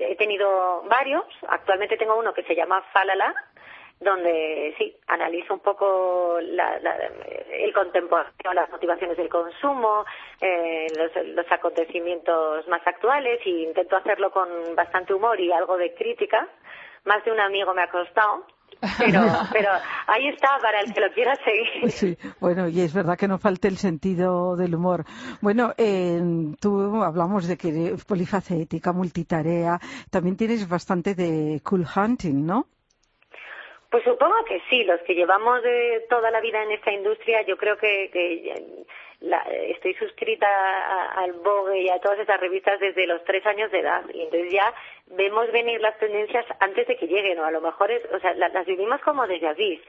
he 0.00 0.16
tenido 0.16 0.82
varios. 0.88 1.24
Actualmente 1.48 1.96
tengo 1.96 2.18
uno 2.18 2.34
que 2.34 2.42
se 2.42 2.54
llama 2.54 2.82
Falala, 2.92 3.32
donde 4.00 4.74
sí, 4.78 4.96
analizo 5.08 5.52
un 5.52 5.60
poco 5.60 6.38
la, 6.40 6.78
la, 6.80 6.96
el 7.52 7.72
contemporáneo, 7.74 8.52
las 8.54 8.70
motivaciones 8.70 9.16
del 9.18 9.28
consumo, 9.28 10.06
eh, 10.40 10.86
los, 10.96 11.26
los 11.26 11.52
acontecimientos 11.52 12.66
más 12.68 12.80
actuales 12.86 13.40
y 13.44 13.64
intento 13.64 13.96
hacerlo 13.96 14.30
con 14.30 14.48
bastante 14.74 15.12
humor 15.12 15.38
y 15.38 15.52
algo 15.52 15.76
de 15.76 15.94
crítica. 15.94 16.48
Más 17.04 17.22
de 17.24 17.32
un 17.32 17.40
amigo 17.40 17.74
me 17.74 17.82
ha 17.82 17.90
costado, 17.90 18.46
pero, 18.98 19.20
pero 19.52 19.70
ahí 20.06 20.28
está 20.28 20.48
para 20.62 20.80
el 20.80 20.94
que 20.94 21.00
lo 21.00 21.12
quiera 21.12 21.34
seguir. 21.36 21.90
Sí, 21.90 22.16
bueno, 22.40 22.68
y 22.68 22.80
es 22.80 22.94
verdad 22.94 23.18
que 23.18 23.28
no 23.28 23.38
falte 23.38 23.68
el 23.68 23.76
sentido 23.76 24.56
del 24.56 24.74
humor. 24.74 25.04
Bueno, 25.42 25.72
eh, 25.76 26.20
tú 26.58 27.02
hablamos 27.02 27.46
de 27.46 27.58
que 27.58 27.68
eres 27.68 28.04
polifacética, 28.06 28.92
multitarea, 28.92 29.78
también 30.10 30.36
tienes 30.36 30.66
bastante 30.66 31.14
de 31.14 31.60
cool 31.62 31.84
hunting, 31.94 32.46
¿no? 32.46 32.66
Pues 33.90 34.04
supongo 34.04 34.44
que 34.44 34.62
sí, 34.70 34.84
los 34.84 35.00
que 35.02 35.14
llevamos 35.14 35.62
de 35.62 36.06
toda 36.08 36.30
la 36.30 36.40
vida 36.40 36.62
en 36.62 36.70
esta 36.70 36.92
industria, 36.92 37.42
yo 37.42 37.56
creo 37.56 37.76
que, 37.76 38.08
que 38.12 38.84
la, 39.20 39.38
estoy 39.38 39.94
suscrita 39.94 40.46
al 41.16 41.32
Vogue 41.32 41.82
y 41.82 41.88
a 41.88 41.98
todas 41.98 42.20
esas 42.20 42.40
revistas 42.40 42.78
desde 42.80 43.06
los 43.06 43.22
tres 43.24 43.44
años 43.46 43.70
de 43.70 43.80
edad 43.80 44.02
y 44.14 44.22
entonces 44.22 44.52
ya 44.52 44.72
vemos 45.08 45.50
venir 45.52 45.80
las 45.80 45.98
tendencias 45.98 46.46
antes 46.60 46.86
de 46.86 46.96
que 46.96 47.06
lleguen 47.06 47.38
o 47.38 47.44
a 47.44 47.50
lo 47.50 47.60
mejor 47.60 47.90
es, 47.90 48.02
o 48.12 48.20
sea, 48.20 48.32
las, 48.34 48.52
las 48.52 48.64
vivimos 48.64 49.00
como 49.02 49.26
desde 49.26 49.48
avis. 49.48 49.80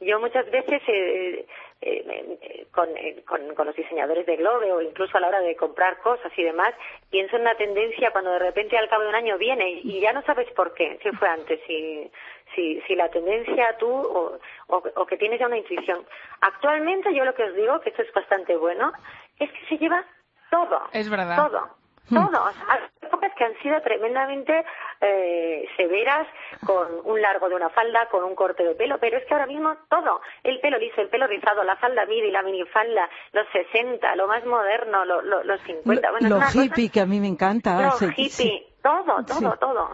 Yo 0.00 0.18
muchas 0.18 0.50
veces 0.50 0.80
eh, 0.88 1.44
eh, 1.82 2.66
con, 2.72 2.88
eh, 2.96 3.22
con, 3.26 3.54
con, 3.54 3.66
los 3.66 3.76
diseñadores 3.76 4.24
de 4.24 4.36
Globe 4.36 4.72
o 4.72 4.80
incluso 4.80 5.14
a 5.18 5.20
la 5.20 5.28
hora 5.28 5.40
de 5.40 5.54
comprar 5.56 5.98
cosas 5.98 6.32
y 6.38 6.42
demás, 6.42 6.74
pienso 7.10 7.36
en 7.36 7.42
una 7.42 7.54
tendencia 7.54 8.10
cuando 8.10 8.30
de 8.32 8.38
repente 8.38 8.78
al 8.78 8.88
cabo 8.88 9.02
de 9.02 9.10
un 9.10 9.14
año 9.14 9.36
viene 9.36 9.80
y 9.82 10.00
ya 10.00 10.14
no 10.14 10.22
sabes 10.22 10.50
por 10.52 10.72
qué, 10.72 10.98
si 11.02 11.10
fue 11.10 11.28
antes, 11.28 11.60
si, 11.66 12.10
si, 12.54 12.80
si 12.86 12.94
la 12.94 13.08
tendencia 13.08 13.76
tú 13.78 13.88
o, 13.88 14.38
o, 14.68 15.06
que 15.06 15.16
tienes 15.16 15.40
ya 15.40 15.46
una 15.46 15.58
intuición. 15.58 16.04
Actualmente 16.40 17.14
yo 17.14 17.24
lo 17.24 17.34
que 17.34 17.44
os 17.44 17.54
digo, 17.54 17.80
que 17.80 17.90
esto 17.90 18.02
es 18.02 18.12
bastante 18.12 18.56
bueno, 18.56 18.92
es 19.38 19.50
que 19.50 19.66
se 19.68 19.78
lleva 19.78 20.04
todo. 20.50 20.82
Es 20.92 21.08
verdad. 21.08 21.36
Todo. 21.36 21.80
Hmm. 22.08 22.26
Todo. 22.26 22.44
hay 22.68 22.80
épocas 23.02 23.32
que 23.36 23.44
han 23.44 23.56
sido 23.62 23.80
tremendamente 23.82 24.64
eh, 25.00 25.68
severas, 25.76 26.26
con 26.66 26.88
un 27.04 27.20
largo 27.20 27.48
de 27.48 27.54
una 27.54 27.70
falda, 27.70 28.06
con 28.10 28.24
un 28.24 28.34
corte 28.34 28.64
de 28.64 28.74
pelo, 28.74 28.98
pero 28.98 29.16
es 29.16 29.24
que 29.26 29.34
ahora 29.34 29.46
mismo 29.46 29.76
todo, 29.88 30.20
el 30.42 30.60
pelo 30.60 30.78
liso, 30.78 31.00
el 31.00 31.08
pelo 31.08 31.26
rizado, 31.26 31.62
la 31.62 31.76
falda 31.76 32.04
midi, 32.06 32.30
la 32.30 32.42
minifalda, 32.42 33.08
los 33.32 33.46
60, 33.52 34.16
lo 34.16 34.26
más 34.26 34.44
moderno, 34.44 35.04
lo, 35.04 35.22
los 35.22 35.60
50. 35.62 36.10
Bueno, 36.10 36.28
lo 36.28 36.40
hippie, 36.52 36.90
que 36.90 37.00
a 37.00 37.06
mí 37.06 37.20
me 37.20 37.28
encanta. 37.28 37.80
Lo 37.80 38.08
hippie, 38.16 38.66
todo, 38.82 39.24
todo, 39.24 39.56
todo. 39.58 39.90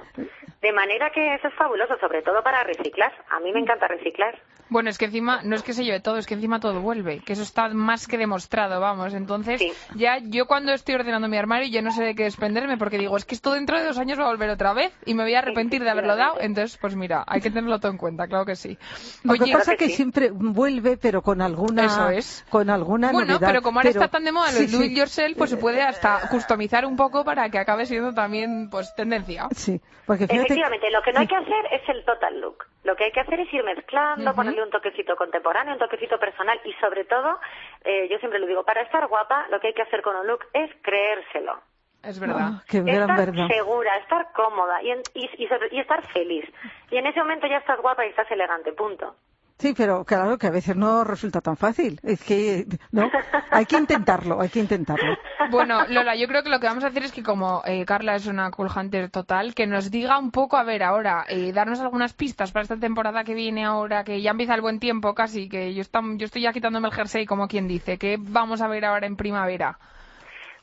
De 0.60 0.72
manera 0.72 1.10
que 1.10 1.34
eso 1.34 1.48
es 1.48 1.54
fabuloso, 1.54 1.98
sobre 1.98 2.22
todo 2.22 2.42
para 2.42 2.64
reciclar. 2.64 3.12
A 3.30 3.40
mí 3.40 3.52
me 3.52 3.60
encanta 3.60 3.88
reciclar. 3.88 4.38
Bueno, 4.68 4.90
es 4.90 4.98
que 4.98 5.04
encima, 5.04 5.40
no 5.44 5.54
es 5.54 5.62
que 5.62 5.72
se 5.72 5.84
lleve 5.84 6.00
todo, 6.00 6.18
es 6.18 6.26
que 6.26 6.34
encima 6.34 6.58
todo 6.58 6.80
vuelve, 6.80 7.20
que 7.20 7.34
eso 7.34 7.42
está 7.42 7.68
más 7.68 8.06
que 8.06 8.18
demostrado, 8.18 8.80
vamos. 8.80 9.14
Entonces, 9.14 9.62
ya 9.94 10.18
yo 10.18 10.46
cuando 10.46 10.72
estoy 10.72 10.96
ordenando 10.96 11.28
mi 11.28 11.36
armario 11.36 11.68
ya 11.68 11.82
no 11.82 11.92
sé 11.92 12.02
de 12.02 12.14
qué 12.14 12.24
desprenderme, 12.24 12.76
porque 12.76 12.98
digo, 12.98 13.16
es 13.16 13.24
que 13.24 13.34
esto 13.34 13.52
dentro 13.52 13.78
de 13.78 13.84
dos 13.84 13.98
años 13.98 14.18
va 14.18 14.24
a 14.24 14.28
volver 14.28 14.50
otra 14.50 14.72
vez 14.72 14.92
y 15.04 15.14
me 15.14 15.22
voy 15.22 15.34
a 15.34 15.38
arrepentir 15.38 15.84
de 15.84 15.90
haberlo 15.90 16.16
dado. 16.16 16.40
Entonces, 16.40 16.78
pues 16.80 16.96
mira, 16.96 17.24
hay 17.26 17.40
que 17.40 17.50
tenerlo 17.50 17.78
todo 17.78 17.92
en 17.92 17.98
cuenta, 17.98 18.26
claro 18.26 18.44
que 18.44 18.56
sí. 18.56 18.76
Lo 19.22 19.34
que 19.34 19.52
pasa 19.52 19.72
es 19.72 19.78
que, 19.78 19.88
siempre 19.88 20.30
vuelve, 20.30 20.96
pero 20.96 21.22
con 21.22 21.40
alguna, 21.40 21.84
eso 21.84 22.10
es. 22.10 22.44
con 22.50 22.68
alguna 22.68 23.12
bueno, 23.12 23.38
pero 23.38 23.62
como 23.62 23.78
ahora 23.78 23.90
está 23.90 24.08
tan 24.08 24.24
de 24.24 24.32
moda 24.32 24.50
lo 24.52 24.58
do 24.58 24.84
it 24.84 24.96
yourself, 24.96 25.36
pues 25.36 25.50
se 25.50 25.56
puede 25.56 25.82
hasta 25.82 26.28
customizar 26.28 26.84
un 26.84 26.96
poco 26.96 27.24
para 27.24 27.48
que 27.50 27.58
acabe 27.58 27.86
siendo 27.86 28.12
también, 28.12 28.68
pues, 28.70 28.94
tendencia. 28.94 29.48
Sí, 29.54 29.80
porque 30.06 30.24
Efectivamente, 30.24 30.90
lo 30.90 31.02
que 31.02 31.12
no 31.12 31.20
hay 31.20 31.26
que 31.26 31.36
hacer 31.36 31.66
es 31.72 31.88
el 31.88 32.04
total 32.04 32.40
look. 32.40 32.64
Lo 32.86 32.94
que 32.94 33.02
hay 33.02 33.10
que 33.10 33.18
hacer 33.18 33.40
es 33.40 33.52
ir 33.52 33.64
mezclando, 33.64 34.32
ponerle 34.32 34.62
un 34.62 34.70
toquecito 34.70 35.16
contemporáneo, 35.16 35.72
un 35.72 35.80
toquecito 35.80 36.20
personal 36.20 36.60
y 36.64 36.72
sobre 36.74 37.04
todo, 37.04 37.40
eh, 37.84 38.06
yo 38.08 38.16
siempre 38.18 38.38
lo 38.38 38.46
digo, 38.46 38.62
para 38.62 38.82
estar 38.82 39.08
guapa 39.08 39.48
lo 39.50 39.58
que 39.58 39.66
hay 39.66 39.74
que 39.74 39.82
hacer 39.82 40.02
con 40.02 40.14
un 40.14 40.24
look 40.28 40.44
es 40.52 40.70
creérselo. 40.82 41.60
Es 42.04 42.20
verdad. 42.20 42.38
Ah, 42.40 42.62
estar 42.68 43.48
segura, 43.48 43.96
estar 43.96 44.32
cómoda 44.32 44.80
y, 44.84 44.92
y 45.16 45.80
estar 45.80 46.06
feliz. 46.12 46.48
Y 46.92 46.98
en 46.98 47.06
ese 47.06 47.18
momento 47.18 47.48
ya 47.48 47.56
estás 47.56 47.80
guapa 47.80 48.06
y 48.06 48.10
estás 48.10 48.30
elegante, 48.30 48.72
punto. 48.72 49.16
Sí, 49.58 49.72
pero 49.74 50.04
claro 50.04 50.36
que 50.36 50.46
a 50.46 50.50
veces 50.50 50.76
no 50.76 51.02
resulta 51.02 51.40
tan 51.40 51.56
fácil. 51.56 51.98
Es 52.02 52.22
que, 52.22 52.66
no, 52.92 53.10
hay 53.50 53.64
que 53.64 53.78
intentarlo, 53.78 54.38
hay 54.40 54.50
que 54.50 54.58
intentarlo. 54.58 55.16
Bueno, 55.50 55.86
Lola, 55.88 56.14
yo 56.14 56.28
creo 56.28 56.42
que 56.42 56.50
lo 56.50 56.60
que 56.60 56.66
vamos 56.66 56.84
a 56.84 56.88
hacer 56.88 57.04
es 57.04 57.12
que 57.12 57.22
como 57.22 57.62
eh, 57.64 57.86
Carla 57.86 58.16
es 58.16 58.26
una 58.26 58.50
cool 58.50 58.68
hunter 58.74 59.10
total, 59.10 59.54
que 59.54 59.66
nos 59.66 59.90
diga 59.90 60.18
un 60.18 60.30
poco, 60.30 60.58
a 60.58 60.64
ver, 60.64 60.82
ahora, 60.82 61.24
eh, 61.28 61.52
darnos 61.52 61.80
algunas 61.80 62.12
pistas 62.12 62.52
para 62.52 62.64
esta 62.64 62.76
temporada 62.76 63.24
que 63.24 63.32
viene 63.32 63.64
ahora, 63.64 64.04
que 64.04 64.20
ya 64.20 64.32
empieza 64.32 64.54
el 64.54 64.60
buen 64.60 64.78
tiempo 64.78 65.14
casi, 65.14 65.48
que 65.48 65.72
yo, 65.72 65.84
yo 66.16 66.24
estoy 66.26 66.42
ya 66.42 66.52
quitándome 66.52 66.88
el 66.88 66.94
jersey 66.94 67.24
como 67.24 67.48
quien 67.48 67.66
dice, 67.66 67.96
¿qué 67.96 68.18
vamos 68.18 68.60
a 68.60 68.68
ver 68.68 68.84
ahora 68.84 69.06
en 69.06 69.16
primavera? 69.16 69.78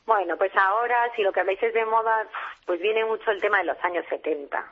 Bueno, 0.06 0.36
pues 0.36 0.52
ahora, 0.54 0.96
si 1.16 1.22
lo 1.22 1.32
que 1.32 1.40
habláis 1.40 1.62
es 1.62 1.74
de 1.74 1.84
moda, 1.84 2.28
pues 2.64 2.80
viene 2.80 3.04
mucho 3.04 3.28
el 3.32 3.40
tema 3.40 3.58
de 3.58 3.64
los 3.64 3.82
años 3.82 4.04
70 4.08 4.64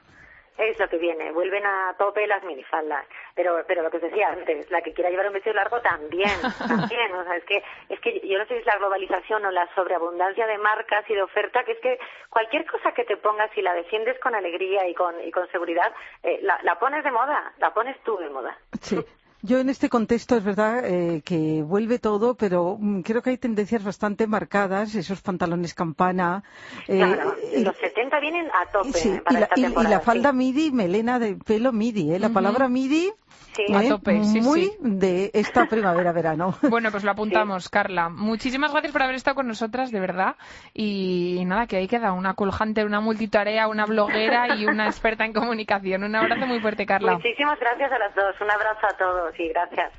es 0.59 0.79
lo 0.79 0.89
que 0.89 0.99
viene, 0.99 1.33
vuelven 1.33 1.65
a 1.65 1.95
tope 1.99 2.27
las 2.27 2.43
minifaldas. 2.45 3.07
Pero, 3.35 3.65
pero 3.67 3.83
lo 3.83 3.91
que 3.91 3.97
os 3.97 4.03
decía 4.03 4.29
antes, 4.29 4.71
la 4.71 4.83
que 4.83 4.93
quiera 4.93 5.11
llevar 5.11 5.27
un 5.27 5.33
vestido 5.33 5.55
largo 5.55 5.81
también, 5.81 6.31
también. 6.69 7.13
O 7.15 7.25
sea, 7.25 7.37
es 7.37 7.45
que, 7.45 7.63
es 7.89 8.01
que 8.01 8.21
yo 8.27 8.39
no 8.39 8.45
sé 8.47 8.55
si 8.55 8.61
es 8.61 8.67
la 8.67 8.77
globalización 8.77 9.45
o 9.47 9.51
la 9.51 9.69
sobreabundancia 9.75 10.47
de 10.47 10.59
marcas 10.59 11.09
y 11.09 11.15
de 11.15 11.23
oferta, 11.23 11.65
que 11.65 11.73
es 11.73 11.81
que 11.81 11.99
cualquier 12.29 12.67
cosa 12.67 12.93
que 12.93 13.05
te 13.05 13.17
pongas 13.17 13.51
y 13.57 13.63
la 13.63 13.75
defiendes 13.75 14.19
con 14.21 14.35
alegría 14.35 14.87
y 14.87 14.95
con, 14.95 15.15
y 15.23 15.31
con 15.31 15.51
seguridad, 15.51 15.93
eh, 16.23 16.39
la, 16.43 16.59
la 16.63 16.79
pones 16.79 17.05
de 17.05 17.11
moda, 17.11 17.53
la 17.59 17.73
pones 17.73 17.99
tú 18.05 18.17
de 18.19 18.31
moda. 18.31 18.57
Sí. 18.81 18.99
Yo 19.45 19.59
en 19.59 19.69
este 19.69 19.89
contexto 19.89 20.37
es 20.37 20.45
verdad 20.45 20.85
eh, 20.85 21.21
que 21.25 21.63
vuelve 21.63 21.99
todo, 21.99 22.37
pero 22.37 22.77
mm, 22.79 23.01
creo 23.03 23.23
que 23.23 23.31
hay 23.31 23.39
tendencias 23.39 23.83
bastante 23.83 24.29
marcadas, 24.29 24.95
esos 24.95 25.21
pantalones 25.21 25.75
campana. 25.75 26.45
Eh, 26.87 26.99
claro, 26.99 27.35
los 27.59 27.77
70 27.77 28.21
vienen 28.21 28.47
a 28.47 28.71
tope 28.71 28.93
sí, 28.93 29.21
para 29.25 29.39
y, 29.39 29.41
la, 29.41 29.47
esta 29.47 29.55
temporada, 29.57 29.89
y 29.89 29.93
la 29.93 30.01
falda 30.01 30.33
midi, 30.33 30.71
melena 30.71 31.19
de 31.19 31.35
pelo 31.35 31.73
midi, 31.73 32.13
¿eh? 32.13 32.21
La 32.21 32.29
palabra 32.29 32.69
midi 32.69 33.13
Sí. 33.53 33.65
A 33.75 33.87
tope, 33.87 34.25
sí, 34.25 34.41
muy 34.41 34.73
de 34.81 35.31
esta 35.35 35.67
primavera-verano. 35.67 36.55
Bueno, 36.71 36.91
pues 36.91 37.05
lo 37.05 37.11
apuntamos, 37.11 37.69
Carla. 37.69 38.09
Muchísimas 38.09 38.73
gracias 38.73 38.93
por 38.93 39.03
haber 39.03 39.15
estado 39.15 39.35
con 39.35 39.47
nosotras, 39.47 39.91
de 39.91 40.01
verdad. 40.01 40.37
Y 40.73 41.43
nada, 41.45 41.67
que 41.67 41.77
ahí 41.77 41.87
queda 41.87 42.13
una 42.13 42.33
colgante, 42.33 42.83
una 42.85 43.01
multitarea, 43.01 43.69
una 43.69 43.85
bloguera 43.85 44.57
y 44.57 44.65
una 44.65 44.87
experta 44.89 45.27
en 45.27 45.35
comunicación. 45.35 46.03
Un 46.03 46.17
abrazo 46.17 46.47
muy 46.47 46.61
fuerte, 46.61 46.87
Carla. 46.87 47.13
Muchísimas 47.13 47.61
gracias 47.61 47.93
a 47.93 47.99
las 47.99 48.15
dos. 48.15 48.41
Un 48.41 48.51
abrazo 48.51 48.87
a 48.87 48.97
todos 48.97 49.32
y 49.39 49.49
gracias. 49.49 49.93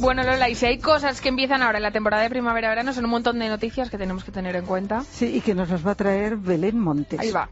Bueno, 0.00 0.22
Lola, 0.22 0.48
y 0.48 0.54
si 0.54 0.64
hay 0.64 0.78
cosas 0.78 1.20
que 1.20 1.28
empiezan 1.28 1.60
ahora 1.60 1.76
en 1.76 1.82
la 1.82 1.90
temporada 1.90 2.22
de 2.22 2.30
primavera-verano, 2.30 2.94
son 2.94 3.04
un 3.04 3.10
montón 3.10 3.38
de 3.38 3.50
noticias 3.50 3.90
que 3.90 3.98
tenemos 3.98 4.24
que 4.24 4.32
tener 4.32 4.56
en 4.56 4.64
cuenta. 4.64 5.02
Sí, 5.02 5.26
y 5.36 5.40
que 5.42 5.54
nos 5.54 5.68
las 5.68 5.86
va 5.86 5.90
a 5.90 5.94
traer 5.94 6.36
Belén 6.36 6.78
Montes. 6.78 7.20
Ahí 7.20 7.30
va. 7.30 7.50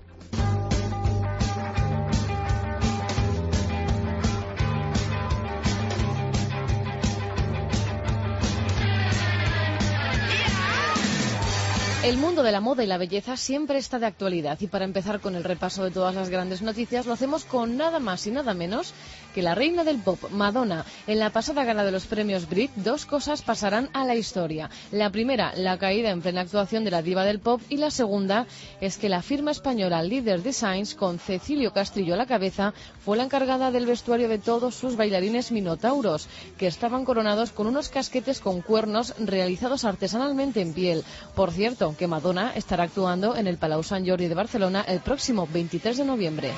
El 12.09 12.17
mundo 12.17 12.43
de 12.43 12.53
la 12.53 12.63
moda 12.63 12.83
y 12.83 12.87
la 12.87 12.97
belleza 12.97 13.37
siempre 13.37 13.77
está 13.77 13.99
de 13.99 14.07
actualidad. 14.07 14.59
Y 14.63 14.67
para 14.67 14.87
empezar 14.87 15.21
con 15.21 15.37
el 15.37 15.45
repaso 15.45 15.85
de 15.85 15.91
todas 15.91 16.15
las 16.15 16.31
grandes 16.31 16.63
noticias 16.63 17.05
lo 17.05 17.13
hacemos 17.13 17.45
con 17.45 17.77
nada 17.77 17.99
más 17.99 18.27
y 18.27 18.31
nada 18.31 18.55
menos 18.55 18.95
que 19.39 19.43
la 19.45 19.55
reina 19.55 19.85
del 19.85 19.99
pop, 19.99 20.19
Madonna. 20.33 20.85
En 21.07 21.21
la 21.21 21.31
pasada 21.31 21.63
gala 21.63 21.85
de 21.85 21.93
los 21.93 22.07
premios 22.07 22.49
Brit, 22.49 22.73
dos 22.75 23.07
cosas 23.07 23.41
pasarán 23.43 23.89
a 23.93 24.05
la 24.05 24.17
historia. 24.17 24.69
La 24.91 25.11
primera, 25.11 25.53
la 25.55 25.79
caída 25.79 26.11
en 26.11 26.23
plena 26.23 26.41
actuación 26.41 26.83
de 26.83 26.91
la 26.91 27.03
diva 27.03 27.23
del 27.23 27.39
pop 27.39 27.63
y 27.69 27.77
la 27.77 27.93
segunda 27.93 28.49
es 28.81 28.99
que 28.99 29.09
la 29.09 29.23
firma 29.23 29.53
española 29.53 30.03
Leader 30.03 30.43
Designs, 30.43 30.97
con 30.97 31.21
Cecilio 31.21 31.73
Castillo 31.73 32.15
a 32.15 32.17
la 32.17 32.27
cabeza, 32.27 32.75
fue 33.05 33.17
la 33.17 33.23
encargada 33.23 33.71
del 33.71 33.87
vestuario 33.87 34.29
de 34.29 34.41
todos 34.41 34.75
sus 34.75 34.97
bailarines 34.97 35.53
minotauros, 35.53 36.27
que 36.59 36.67
estaban 36.67 37.05
coronados 37.05 37.53
con 37.53 37.69
unos 37.69 37.91
casquetes 37.91 38.41
con 38.41 38.61
cuernos 38.61 39.15
realizados 39.21 39.85
artesanalmente 39.85 40.63
en 40.63 40.73
piel. 40.73 41.05
Por 41.37 41.53
cierto, 41.53 41.95
que 41.97 42.09
Madonna 42.09 42.55
estará 42.57 42.83
actuando 42.83 43.37
en 43.37 43.47
el 43.47 43.57
Palau 43.57 43.85
Sant 43.85 44.05
Jordi 44.05 44.27
de 44.27 44.35
Barcelona 44.35 44.85
el 44.89 44.99
próximo 44.99 45.47
23 45.53 45.99
de 45.99 46.05
noviembre. 46.05 46.51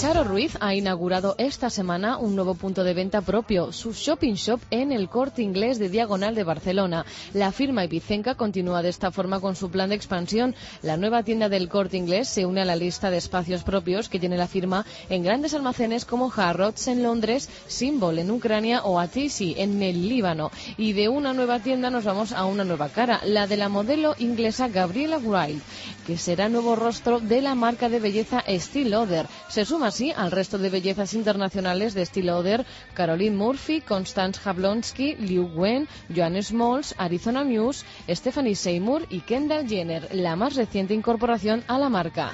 Charo 0.00 0.24
Ruiz 0.24 0.56
ha 0.60 0.74
inaugurado 0.74 1.34
esta 1.36 1.68
semana 1.68 2.16
un 2.16 2.34
nuevo 2.34 2.54
punto 2.54 2.84
de 2.84 2.94
venta 2.94 3.20
propio, 3.20 3.70
su 3.70 3.92
shopping 3.92 4.32
shop 4.32 4.58
en 4.70 4.92
el 4.92 5.10
corte 5.10 5.42
inglés 5.42 5.78
de 5.78 5.90
Diagonal 5.90 6.34
de 6.34 6.42
Barcelona. 6.42 7.04
La 7.34 7.52
firma 7.52 7.84
Ibicenca 7.84 8.34
continúa 8.34 8.80
de 8.80 8.88
esta 8.88 9.10
forma 9.10 9.40
con 9.40 9.56
su 9.56 9.70
plan 9.70 9.90
de 9.90 9.96
expansión. 9.96 10.54
La 10.80 10.96
nueva 10.96 11.22
tienda 11.22 11.50
del 11.50 11.68
corte 11.68 11.98
inglés 11.98 12.30
se 12.30 12.46
une 12.46 12.62
a 12.62 12.64
la 12.64 12.76
lista 12.76 13.10
de 13.10 13.18
espacios 13.18 13.62
propios 13.62 14.08
que 14.08 14.18
tiene 14.18 14.38
la 14.38 14.48
firma 14.48 14.86
en 15.10 15.22
grandes 15.22 15.52
almacenes 15.52 16.06
como 16.06 16.32
Harrods 16.34 16.88
en 16.88 17.02
Londres, 17.02 17.50
Symbol 17.66 18.18
en 18.20 18.30
Ucrania 18.30 18.80
o 18.84 19.00
Atisi 19.00 19.54
en 19.58 19.82
el 19.82 20.08
Líbano. 20.08 20.50
Y 20.78 20.94
de 20.94 21.10
una 21.10 21.34
nueva 21.34 21.58
tienda 21.58 21.90
nos 21.90 22.04
vamos 22.04 22.32
a 22.32 22.46
una 22.46 22.64
nueva 22.64 22.88
cara, 22.88 23.20
la 23.22 23.46
de 23.46 23.58
la 23.58 23.68
modelo 23.68 24.14
inglesa 24.18 24.68
Gabriela 24.68 25.18
Wild, 25.18 25.60
que 26.06 26.16
será 26.16 26.48
nuevo 26.48 26.74
rostro 26.74 27.20
de 27.20 27.42
la 27.42 27.54
marca 27.54 27.90
de 27.90 28.00
belleza 28.00 28.40
Estée 28.40 28.86
Lauder. 28.86 29.26
Se 29.50 29.66
suma 29.66 29.89
así 29.90 30.12
al 30.16 30.30
resto 30.30 30.56
de 30.56 30.70
bellezas 30.70 31.14
internacionales 31.14 31.94
de 31.94 32.02
estilo 32.02 32.38
Oder, 32.38 32.64
Caroline 32.94 33.36
Murphy, 33.36 33.80
Constance 33.80 34.38
Jablonski, 34.40 35.16
Liu 35.16 35.50
Wen, 35.52 35.88
Joan 36.14 36.40
Smalls, 36.40 36.94
Arizona 36.96 37.42
Muse, 37.42 37.84
Stephanie 38.08 38.54
Seymour 38.54 39.04
y 39.10 39.20
Kendall 39.22 39.68
Jenner, 39.68 40.08
la 40.14 40.36
más 40.36 40.54
reciente 40.54 40.94
incorporación 40.94 41.64
a 41.66 41.76
la 41.78 41.88
marca. 41.88 42.30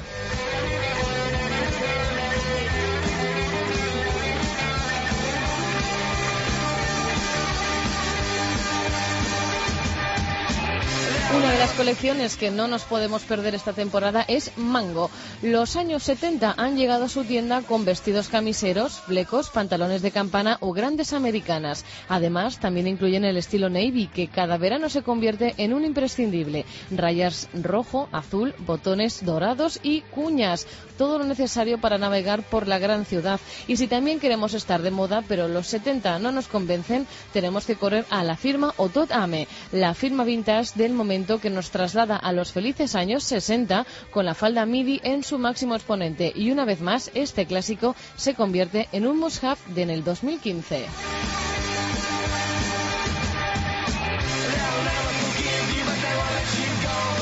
De 11.57 11.61
las 11.61 11.73
colecciones 11.73 12.37
que 12.37 12.51
no 12.51 12.69
nos 12.69 12.85
podemos 12.85 13.23
perder 13.23 13.55
esta 13.55 13.73
temporada 13.73 14.27
es 14.29 14.53
Mango. 14.59 15.11
Los 15.41 15.77
años 15.77 16.03
70 16.03 16.55
han 16.55 16.77
llegado 16.77 17.05
a 17.05 17.09
su 17.09 17.25
tienda 17.25 17.63
con 17.63 17.87
vestidos 17.87 18.29
camiseros, 18.29 19.01
flecos, 19.01 19.49
pantalones 19.49 20.03
de 20.03 20.11
campana 20.11 20.59
o 20.61 20.73
grandes 20.73 21.15
americanas. 21.15 21.87
Además, 22.11 22.59
también 22.59 22.87
incluyen 22.87 23.25
el 23.25 23.39
estilo 23.39 23.71
navy, 23.71 24.07
que 24.09 24.29
cada 24.29 24.59
verano 24.59 24.91
se 24.91 25.03
convierte 25.03 25.55
en 25.57 25.73
un 25.73 25.87
imprescindible. 25.87 26.67
Rayas 26.91 27.49
rojo, 27.55 28.11
azul, 28.13 28.55
botones 28.59 29.25
dorados 29.25 29.81
y 29.83 30.03
cuñas. 30.03 30.67
Todo 30.99 31.19
lo 31.19 31.25
necesario 31.25 31.79
para 31.79 31.97
navegar 31.97 32.43
por 32.43 32.69
la 32.69 32.79
gran 32.79 33.07
ciudad. 33.07 33.41
Y 33.67 33.77
si 33.77 33.87
también 33.87 34.21
queremos 34.21 34.53
estar 34.53 34.83
de 34.83 34.91
moda, 34.91 35.23
pero 35.27 35.49
los 35.49 35.69
70 35.69 36.19
no 36.19 36.33
nos 36.33 36.49
convencen, 36.49 37.07
tenemos 37.33 37.65
que 37.65 37.77
correr 37.77 38.05
a 38.11 38.25
la 38.25 38.37
firma 38.37 38.75
Otot 38.77 39.11
Ame, 39.13 39.49
la 39.73 39.95
firma 39.95 40.25
vintage 40.25 40.73
del 40.75 40.93
momento 40.93 41.39
que 41.39 41.46
nos 41.50 41.71
traslada 41.71 42.17
a 42.17 42.33
los 42.33 42.53
felices 42.53 42.95
años 42.95 43.25
60 43.25 43.87
con 44.11 44.25
la 44.25 44.35
falda 44.35 44.67
midi 44.67 45.00
en 45.05 45.23
su 45.23 45.38
máximo 45.38 45.75
exponente. 45.75 46.33
Y 46.35 46.50
una 46.50 46.65
vez 46.65 46.81
más, 46.81 47.11
este 47.15 47.47
clásico 47.47 47.95
se 48.17 48.35
convierte 48.35 48.88
en 48.93 49.07
un 49.07 49.19
must-have 49.19 49.59
en 49.76 49.91
el 49.91 50.05
2015. 50.05 51.46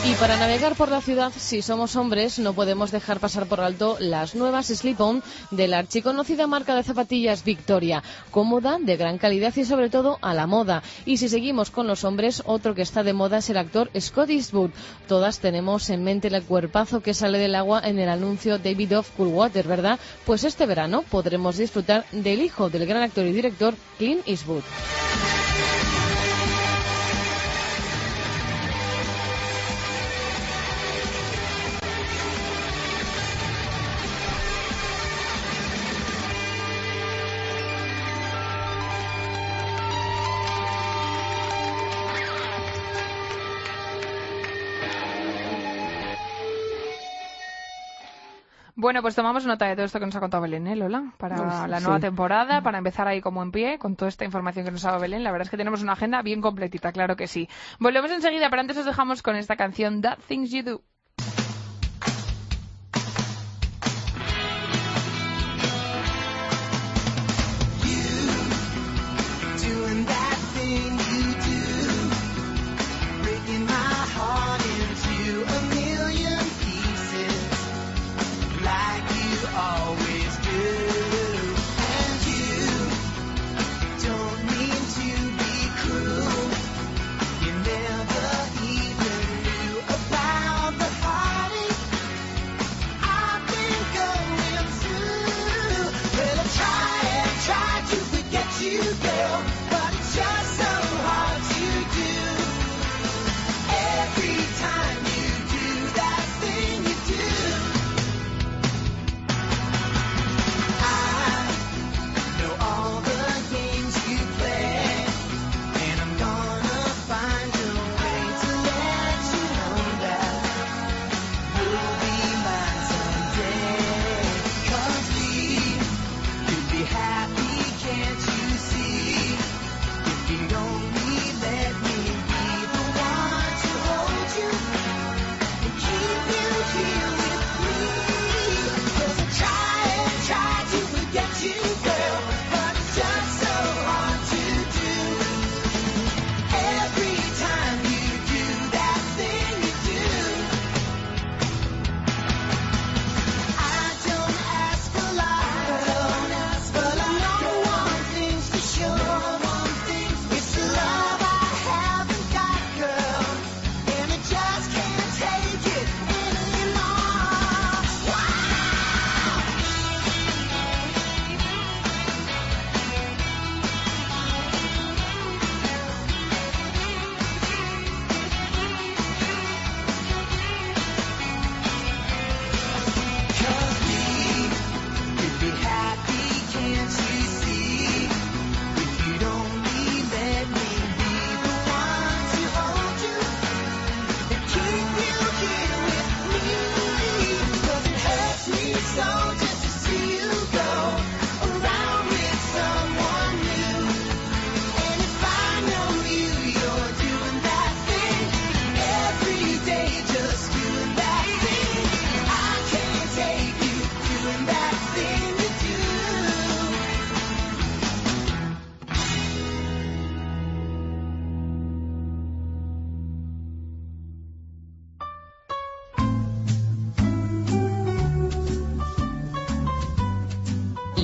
Y 0.07 0.15
para 0.17 0.37
navegar 0.37 0.75
por 0.75 0.91
la 0.91 1.01
ciudad, 1.01 1.33
si 1.35 1.63
somos 1.63 1.97
hombres, 1.97 2.39
no 2.39 2.53
podemos 2.53 2.91
dejar 2.91 3.21
pasar 3.21 3.47
por 3.47 3.63
alto 3.63 3.97
las 4.01 4.35
nuevas 4.35 4.67
slip-on 4.67 5.23
de 5.51 5.67
la 5.67 5.79
archiconocida 5.79 6.47
marca 6.47 6.75
de 6.75 6.83
zapatillas 6.83 7.43
Victoria, 7.43 8.03
cómoda, 8.31 8.77
de 8.79 8.99
gran 8.99 9.17
calidad 9.17 9.57
y 9.57 9.65
sobre 9.65 9.89
todo 9.89 10.19
a 10.21 10.35
la 10.35 10.47
moda. 10.47 10.83
Y 11.07 11.17
si 11.17 11.31
seguimos 11.31 11.71
con 11.71 11.87
los 11.87 12.05
hombres, 12.05 12.43
otro 12.45 12.75
que 12.75 12.83
está 12.83 13.03
de 13.03 13.15
moda 13.15 13.39
es 13.39 13.49
el 13.49 13.57
actor 13.57 13.91
Scott 13.99 14.29
Eastwood. 14.29 14.73
Todas 15.09 15.39
tenemos 15.39 15.89
en 15.89 16.05
mente 16.05 16.29
el 16.29 16.43
cuerpazo 16.43 17.01
que 17.01 17.15
sale 17.15 17.39
del 17.39 17.55
agua 17.55 17.81
en 17.83 17.99
el 17.99 18.11
anuncio 18.11 18.59
David 18.59 18.99
of 18.99 19.11
Coolwater, 19.17 19.67
¿verdad? 19.67 19.99
Pues 20.27 20.45
este 20.45 20.67
verano 20.67 21.03
podremos 21.11 21.57
disfrutar 21.57 22.05
del 22.13 22.43
hijo 22.43 22.69
del 22.69 22.85
gran 22.85 23.03
actor 23.03 23.25
y 23.25 23.33
director 23.33 23.75
Clint 23.97 24.29
Eastwood. 24.29 24.65
Bueno, 48.85 49.01
pues 49.01 49.15
tomamos 49.15 49.47
nota 49.47 49.65
de 49.65 49.77
todo 49.77 49.87
esto 49.87 49.99
que 49.99 50.05
nos 50.05 50.15
ha 50.15 50.21
contado 50.21 50.43
Belén, 50.43 50.67
¿eh, 50.67 50.77
Lola? 50.77 51.15
Para 51.17 51.67
la 51.67 51.81
nueva 51.81 52.01
temporada, 52.01 52.61
para 52.61 52.77
empezar 52.77 53.09
ahí 53.09 53.23
como 53.23 53.43
en 53.43 53.51
pie, 53.51 53.79
con 53.79 53.97
toda 53.97 54.11
esta 54.11 54.27
información 54.27 54.67
que 54.67 54.73
nos 54.73 54.85
ha 54.85 54.89
dado 54.89 55.01
Belén. 55.01 55.25
La 55.25 55.33
verdad 55.33 55.47
es 55.47 55.51
que 55.51 55.57
tenemos 55.57 55.83
una 55.83 55.95
agenda 55.95 56.21
bien 56.21 56.43
completita, 56.43 56.93
claro 56.93 57.17
que 57.17 57.27
sí. 57.27 57.49
Volvemos 57.81 58.11
enseguida, 58.11 58.51
pero 58.51 58.61
antes 58.61 58.77
os 58.77 58.85
dejamos 58.85 59.23
con 59.23 59.37
esta 59.37 59.57
canción, 59.57 60.03
That 60.03 60.19
Things 60.29 60.51
You 60.51 60.63
Do. 60.65 60.83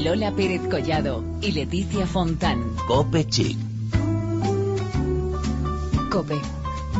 Lola 0.05 0.33
Pérez 0.33 0.63
Collado 0.67 1.23
y 1.43 1.53
Leticia 1.53 2.07
Fontán. 2.07 2.75
Cope 2.87 3.27
Chic. 3.27 3.59
Cope. 6.11 6.41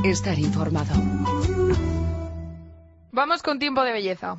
Estar 0.05 0.39
informado. 0.39 0.93
Vamos 3.11 3.43
con 3.43 3.59
tiempo 3.59 3.83
de 3.85 3.93
belleza. 3.93 4.37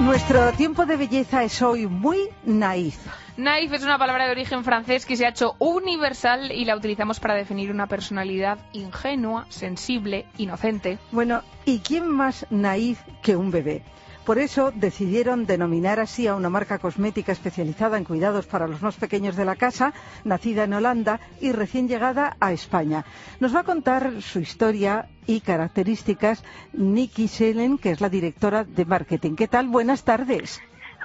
Nuestro 0.00 0.52
tiempo 0.52 0.86
de 0.86 0.96
belleza 0.96 1.42
es 1.42 1.60
hoy 1.60 1.88
muy 1.88 2.28
naif. 2.44 2.96
Naif 3.40 3.72
es 3.72 3.82
una 3.82 3.96
palabra 3.96 4.26
de 4.26 4.32
origen 4.32 4.64
francés 4.64 5.06
que 5.06 5.16
se 5.16 5.24
ha 5.24 5.30
hecho 5.30 5.54
universal 5.58 6.52
y 6.52 6.66
la 6.66 6.76
utilizamos 6.76 7.20
para 7.20 7.34
definir 7.34 7.70
una 7.70 7.86
personalidad 7.86 8.58
ingenua, 8.74 9.46
sensible, 9.48 10.26
inocente. 10.36 10.98
Bueno, 11.10 11.40
¿y 11.64 11.78
quién 11.78 12.06
más 12.06 12.46
naif 12.50 13.00
que 13.22 13.36
un 13.36 13.50
bebé? 13.50 13.82
Por 14.26 14.38
eso 14.38 14.72
decidieron 14.74 15.46
denominar 15.46 16.00
así 16.00 16.26
a 16.26 16.34
una 16.34 16.50
marca 16.50 16.78
cosmética 16.78 17.32
especializada 17.32 17.96
en 17.96 18.04
cuidados 18.04 18.46
para 18.46 18.68
los 18.68 18.82
más 18.82 18.96
pequeños 18.96 19.36
de 19.36 19.46
la 19.46 19.56
casa, 19.56 19.94
nacida 20.22 20.64
en 20.64 20.74
Holanda 20.74 21.18
y 21.40 21.52
recién 21.52 21.88
llegada 21.88 22.36
a 22.40 22.52
España. 22.52 23.06
Nos 23.40 23.56
va 23.56 23.60
a 23.60 23.64
contar 23.64 24.20
su 24.20 24.40
historia 24.40 25.08
y 25.26 25.40
características 25.40 26.44
Nikki 26.74 27.26
Selen, 27.26 27.78
que 27.78 27.92
es 27.92 28.02
la 28.02 28.10
directora 28.10 28.64
de 28.64 28.84
marketing. 28.84 29.34
¿Qué 29.34 29.48
tal? 29.48 29.68
Buenas 29.68 30.04
tardes. 30.04 30.60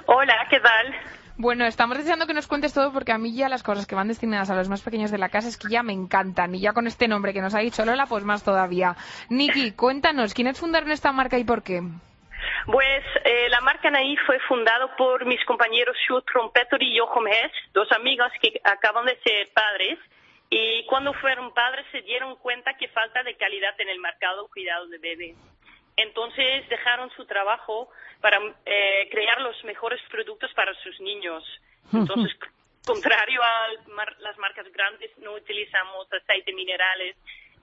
Hola, 0.06 0.34
¿qué 0.50 0.60
tal? 0.60 0.94
Bueno, 1.38 1.66
estamos 1.66 1.98
deseando 1.98 2.26
que 2.26 2.32
nos 2.32 2.46
cuentes 2.46 2.72
todo 2.72 2.92
porque 2.94 3.12
a 3.12 3.18
mí 3.18 3.36
ya 3.36 3.50
las 3.50 3.62
cosas 3.62 3.86
que 3.86 3.94
van 3.94 4.08
destinadas 4.08 4.48
a 4.48 4.54
los 4.54 4.70
más 4.70 4.80
pequeños 4.80 5.10
de 5.10 5.18
la 5.18 5.28
casa 5.28 5.48
es 5.48 5.58
que 5.58 5.68
ya 5.68 5.82
me 5.82 5.92
encantan 5.92 6.54
y 6.54 6.60
ya 6.60 6.72
con 6.72 6.86
este 6.86 7.08
nombre 7.08 7.34
que 7.34 7.42
nos 7.42 7.54
ha 7.54 7.58
dicho 7.58 7.84
Lola, 7.84 8.06
pues 8.06 8.24
más 8.24 8.42
todavía. 8.42 8.96
Nikki, 9.28 9.72
cuéntanos, 9.72 10.32
¿quiénes 10.32 10.58
fundaron 10.58 10.90
esta 10.90 11.12
marca 11.12 11.36
y 11.38 11.44
por 11.44 11.62
qué? 11.62 11.82
Pues 12.64 13.04
eh, 13.24 13.48
la 13.50 13.60
marca 13.60 13.90
Naif 13.90 14.18
fue 14.24 14.38
fundada 14.48 14.96
por 14.96 15.26
mis 15.26 15.44
compañeros 15.44 15.94
Sjoerd 16.06 16.24
Trompeter 16.24 16.82
y 16.82 16.98
Jochem 16.98 17.26
Hess, 17.26 17.52
dos 17.74 17.92
amigas 17.92 18.32
que 18.40 18.58
acaban 18.64 19.04
de 19.04 19.18
ser 19.20 19.50
padres. 19.52 19.98
Y 20.48 20.86
cuando 20.86 21.12
fueron 21.12 21.52
padres 21.52 21.84
se 21.92 22.00
dieron 22.00 22.36
cuenta 22.36 22.74
que 22.74 22.88
falta 22.88 23.22
de 23.24 23.36
calidad 23.36 23.78
en 23.78 23.90
el 23.90 24.00
mercado 24.00 24.48
cuidado 24.48 24.86
de 24.88 24.98
bebé. 24.98 25.34
Entonces 25.96 26.68
dejaron 26.68 27.10
su 27.10 27.24
trabajo 27.24 27.88
para 28.20 28.38
eh, 28.66 29.08
crear 29.10 29.40
los 29.40 29.62
mejores 29.64 30.00
productos 30.10 30.52
para 30.54 30.74
sus 30.82 31.00
niños. 31.00 31.42
Entonces, 31.92 32.36
contrario 32.84 33.42
a 33.42 33.68
las 34.20 34.36
marcas 34.38 34.70
grandes, 34.72 35.10
no 35.18 35.32
utilizamos 35.32 36.12
aceite 36.12 36.52
minerales 36.52 37.16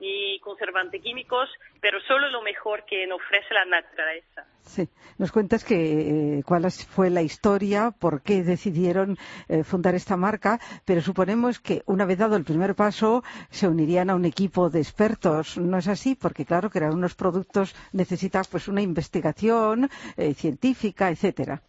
ni 0.03 0.39
conservantes 0.39 1.01
químicos, 1.01 1.49
pero 1.79 1.99
solo 2.01 2.29
lo 2.29 2.41
mejor 2.41 2.83
que 2.85 3.07
nos 3.07 3.21
ofrece 3.21 3.53
la 3.53 3.65
naturaleza. 3.65 4.45
Sí, 4.61 4.87
nos 5.17 5.31
cuentas 5.31 5.63
que 5.63 6.39
eh, 6.39 6.43
cuál 6.45 6.69
fue 6.71 7.09
la 7.09 7.21
historia, 7.21 7.91
por 7.99 8.21
qué 8.21 8.43
decidieron 8.43 9.17
eh, 9.47 9.63
fundar 9.63 9.95
esta 9.95 10.17
marca, 10.17 10.59
pero 10.85 11.01
suponemos 11.01 11.59
que 11.59 11.81
una 11.85 12.05
vez 12.05 12.17
dado 12.17 12.35
el 12.35 12.43
primer 12.43 12.75
paso 12.75 13.23
se 13.49 13.67
unirían 13.67 14.09
a 14.09 14.15
un 14.15 14.25
equipo 14.25 14.69
de 14.69 14.79
expertos, 14.79 15.57
¿no 15.57 15.77
es 15.77 15.87
así? 15.87 16.15
Porque 16.15 16.45
claro, 16.45 16.69
crear 16.69 16.91
unos 16.91 17.15
productos 17.15 17.73
necesita 17.93 18.41
pues 18.49 18.67
una 18.67 18.81
investigación 18.81 19.89
eh, 20.17 20.33
científica, 20.33 21.09
etcétera. 21.09 21.61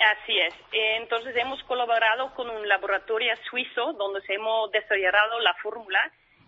Así 0.00 0.38
es. 0.38 0.54
Entonces 0.72 1.36
hemos 1.36 1.62
colaborado 1.64 2.34
con 2.34 2.48
un 2.48 2.66
laboratorio 2.66 3.34
suizo 3.50 3.92
donde 3.92 4.20
hemos 4.28 4.70
desarrollado 4.70 5.38
la 5.40 5.54
fórmula 5.62 6.00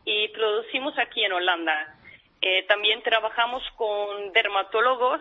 y 0.04 0.28
producimos 0.28 0.98
aquí 0.98 1.24
en 1.24 1.32
Holanda. 1.32 1.96
Eh, 2.40 2.64
también 2.66 3.02
trabajamos 3.02 3.62
con 3.76 4.32
dermatólogos, 4.32 5.20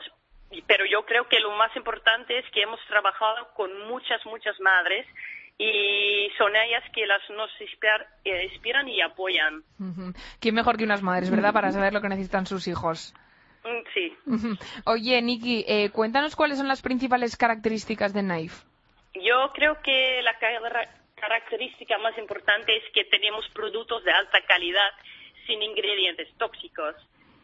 pero 0.68 0.86
yo 0.86 1.06
creo 1.06 1.28
que 1.28 1.40
lo 1.40 1.52
más 1.52 1.76
importante 1.76 2.40
es 2.40 2.46
que 2.52 2.64
hemos 2.64 2.80
trabajado 2.88 3.48
con 3.54 3.88
muchas, 3.88 4.26
muchas 4.26 4.60
madres 4.60 5.06
y 5.58 6.30
son 6.38 6.56
ellas 6.56 6.84
que 6.94 7.06
las 7.06 7.22
nos 7.30 7.52
eh, 8.26 8.46
inspiran 8.52 8.90
y 8.90 9.02
apoyan. 9.02 9.64
¿Quién 10.40 10.56
mejor 10.56 10.78
que 10.78 10.84
unas 10.84 11.04
madres, 11.04 11.30
verdad, 11.30 11.54
para 11.54 11.72
saber 11.72 11.94
lo 11.94 12.02
que 12.02 12.10
necesitan 12.10 12.48
sus 12.48 12.68
hijos? 12.68 13.14
Mm, 13.64 13.84
sí. 13.94 14.18
Oye, 14.86 15.22
Niki, 15.22 15.64
eh, 15.68 15.92
cuéntanos 15.92 16.36
cuáles 16.36 16.58
son 16.58 16.68
las 16.68 16.82
principales 16.82 17.38
características 17.38 18.14
de 18.14 18.22
Knife. 18.22 18.66
Yo 19.14 19.52
creo 19.54 19.78
que 19.84 20.22
la 20.24 20.34
característica 21.22 21.98
más 22.00 22.18
importante 22.18 22.76
es 22.76 22.84
que 22.92 23.06
tenemos 23.06 23.48
productos 23.50 24.04
de 24.04 24.12
alta 24.12 24.42
calidad 24.46 24.92
sin 25.48 25.62
ingredientes 25.62 26.28
tóxicos. 26.38 26.96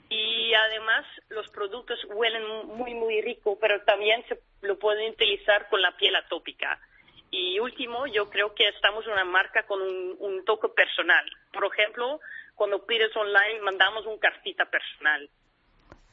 Y 0.10 0.54
además 0.54 1.06
los 1.30 1.50
productos 1.50 2.00
huelen 2.10 2.44
muy, 2.68 2.94
muy 2.94 3.22
rico, 3.22 3.58
pero 3.60 3.82
también 3.84 4.26
se 4.28 4.40
lo 4.62 4.80
pueden 4.80 5.12
utilizar 5.12 5.70
con 5.70 5.82
la 5.82 5.96
piel 5.96 6.16
atópica. 6.16 6.80
Y 7.30 7.60
último, 7.60 8.08
yo 8.08 8.30
creo 8.30 8.56
que 8.56 8.68
estamos 8.70 9.06
una 9.08 9.26
marca 9.26 9.64
con 9.64 9.82
un, 9.82 10.46
toque 10.46 10.70
personal. 10.70 11.26
Por 11.52 11.66
ejemplo, 11.66 12.22
cuando 12.56 12.86
pides 12.86 13.16
online, 13.16 13.60
mandamos 13.62 14.06
un 14.06 14.18
cartita 14.18 14.66
personal. 14.66 15.30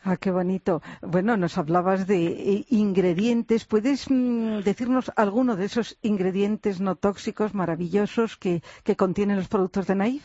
Ah, 0.07 0.19
qué 0.21 0.31
bonito. 0.31 0.83
Bueno, 1.01 1.39
nos 1.39 1.57
hablabas 1.57 2.07
de 2.07 2.27
eh, 2.27 2.65
ingredientes. 2.69 3.65
¿Puedes 3.65 4.11
mm, 4.11 4.59
decirnos 4.61 5.11
alguno 5.17 5.57
de 5.57 5.65
esos 5.65 5.97
ingredientes 6.03 6.79
no 6.79 6.95
tóxicos 6.95 7.55
maravillosos 7.55 8.37
que, 8.37 8.61
contienen 8.99 9.37
los 9.37 9.49
productos 9.49 9.87
de 9.87 9.95
Naif? 9.95 10.23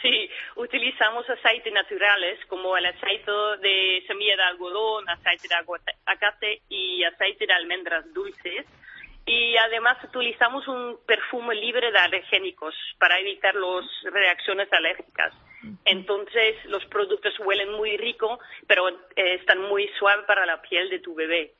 Sí, 0.00 0.30
utilizamos 0.56 1.28
aceites 1.28 1.70
naturales 1.70 2.38
como 2.46 2.74
el 2.78 2.86
aceite 2.86 3.30
de 3.60 4.02
semilla 4.06 4.36
de 4.36 4.42
algodón, 4.42 5.06
aceite 5.10 5.48
de 5.48 5.54
aguacate 5.54 6.62
y 6.70 7.04
aceite 7.04 7.46
de 7.46 7.52
almendras 7.52 8.10
dulces. 8.14 8.64
Y 9.26 9.56
además 9.56 9.96
utilizamos 10.02 10.66
un 10.66 10.98
perfume 11.06 11.54
libre 11.54 11.92
de 11.92 11.98
alergénicos 11.98 12.74
para 12.98 13.18
evitar 13.18 13.54
las 13.54 13.84
reacciones 14.12 14.72
alérgicas. 14.72 15.32
Entonces 15.84 16.56
los 16.66 16.84
productos 16.86 17.38
huelen 17.40 17.72
muy 17.72 17.96
rico, 17.96 18.38
pero 18.66 18.88
eh, 18.88 19.34
están 19.34 19.60
muy 19.62 19.88
suaves 19.98 20.24
para 20.26 20.46
la 20.46 20.60
piel 20.62 20.88
de 20.88 21.00
tu 21.00 21.14
bebé. 21.14 21.54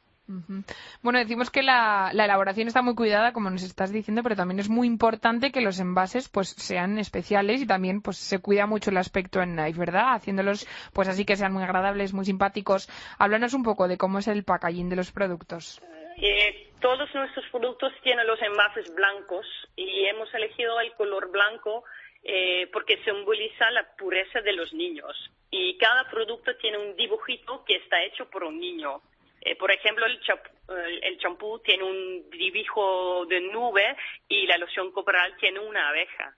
Bueno, 1.03 1.19
decimos 1.19 1.51
que 1.51 1.63
la, 1.63 2.11
elaboración 2.13 2.69
está 2.69 2.83
muy 2.83 2.95
cuidada, 2.95 3.33
como 3.33 3.51
nos 3.51 3.65
estás 3.65 3.91
diciendo, 3.91 4.23
pero 4.23 4.37
también 4.37 4.61
es 4.61 4.69
muy 4.69 4.87
importante 4.87 5.51
que 5.51 5.61
los 5.61 5.81
envases 5.81 6.29
pues 6.29 6.51
sean 6.51 6.99
especiales 6.99 7.63
y 7.63 7.67
también 7.67 8.01
pues 8.01 8.19
se 8.19 8.39
cuida 8.39 8.67
mucho 8.67 8.91
el 8.91 8.99
aspecto 8.99 9.43
en 9.43 9.57
Knife, 9.57 9.79
¿verdad? 9.79 10.15
Haciéndolos 10.15 10.69
pues 10.93 11.09
así 11.09 11.25
que 11.25 11.37
sean 11.37 11.53
muy 11.53 11.65
agradables, 11.65 12.13
muy 12.13 12.25
simpáticos. 12.25 12.89
Háblanos 13.19 13.55
un 13.55 13.65
poco 13.65 13.89
de 13.89 13.99
cómo 13.99 14.21
es 14.21 14.29
el 14.29 14.45
packaging 14.45 14.89
de 14.89 14.97
los 14.97 15.11
productos. 15.11 15.83
Eh, 16.17 16.73
todos 16.81 17.15
nuestros 17.15 17.45
productos 17.51 17.93
tienen 18.03 18.27
los 18.27 18.41
envases 18.43 18.93
blancos 18.95 19.47
y 19.77 20.05
hemos 20.07 20.33
elegido 20.35 20.81
el 20.81 20.93
color 20.95 21.31
blanco 21.31 21.85
eh, 22.23 22.69
porque 22.73 23.03
simboliza 23.05 23.71
la 23.71 23.85
pureza 23.97 24.41
de 24.41 24.53
los 24.53 24.73
niños. 24.73 25.17
Y 25.51 25.77
cada 25.79 26.09
producto 26.11 26.57
tiene 26.57 26.79
un 26.79 26.97
dibujito 26.97 27.65
que 27.65 27.77
está 27.77 28.03
hecho 28.05 28.29
por 28.29 28.45
un 28.45 28.59
niño. 28.59 29.03
Eh, 29.41 29.57
por 29.57 29.71
ejemplo, 29.71 30.05
el 30.07 31.19
champú 31.19 31.59
tiene 31.61 31.85
un 31.85 32.31
dibujo 32.31 33.25
de 33.27 33.41
nube 33.41 33.97
y 34.29 34.47
la 34.47 34.59
loción 34.59 34.93
corporal 34.93 35.35
tiene 35.39 35.61
una 35.61 35.89
abeja. 35.89 36.35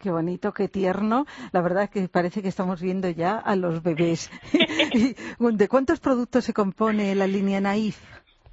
Qué 0.00 0.10
bonito, 0.10 0.52
qué 0.52 0.68
tierno. 0.68 1.26
La 1.52 1.60
verdad 1.60 1.84
es 1.84 1.90
que 1.90 2.08
parece 2.08 2.42
que 2.42 2.48
estamos 2.48 2.80
viendo 2.80 3.08
ya 3.10 3.38
a 3.38 3.56
los 3.56 3.82
bebés. 3.82 4.30
¿De 5.38 5.68
cuántos 5.68 6.00
productos 6.00 6.44
se 6.44 6.52
compone 6.52 7.14
la 7.14 7.26
línea 7.26 7.60
Naif? 7.60 7.96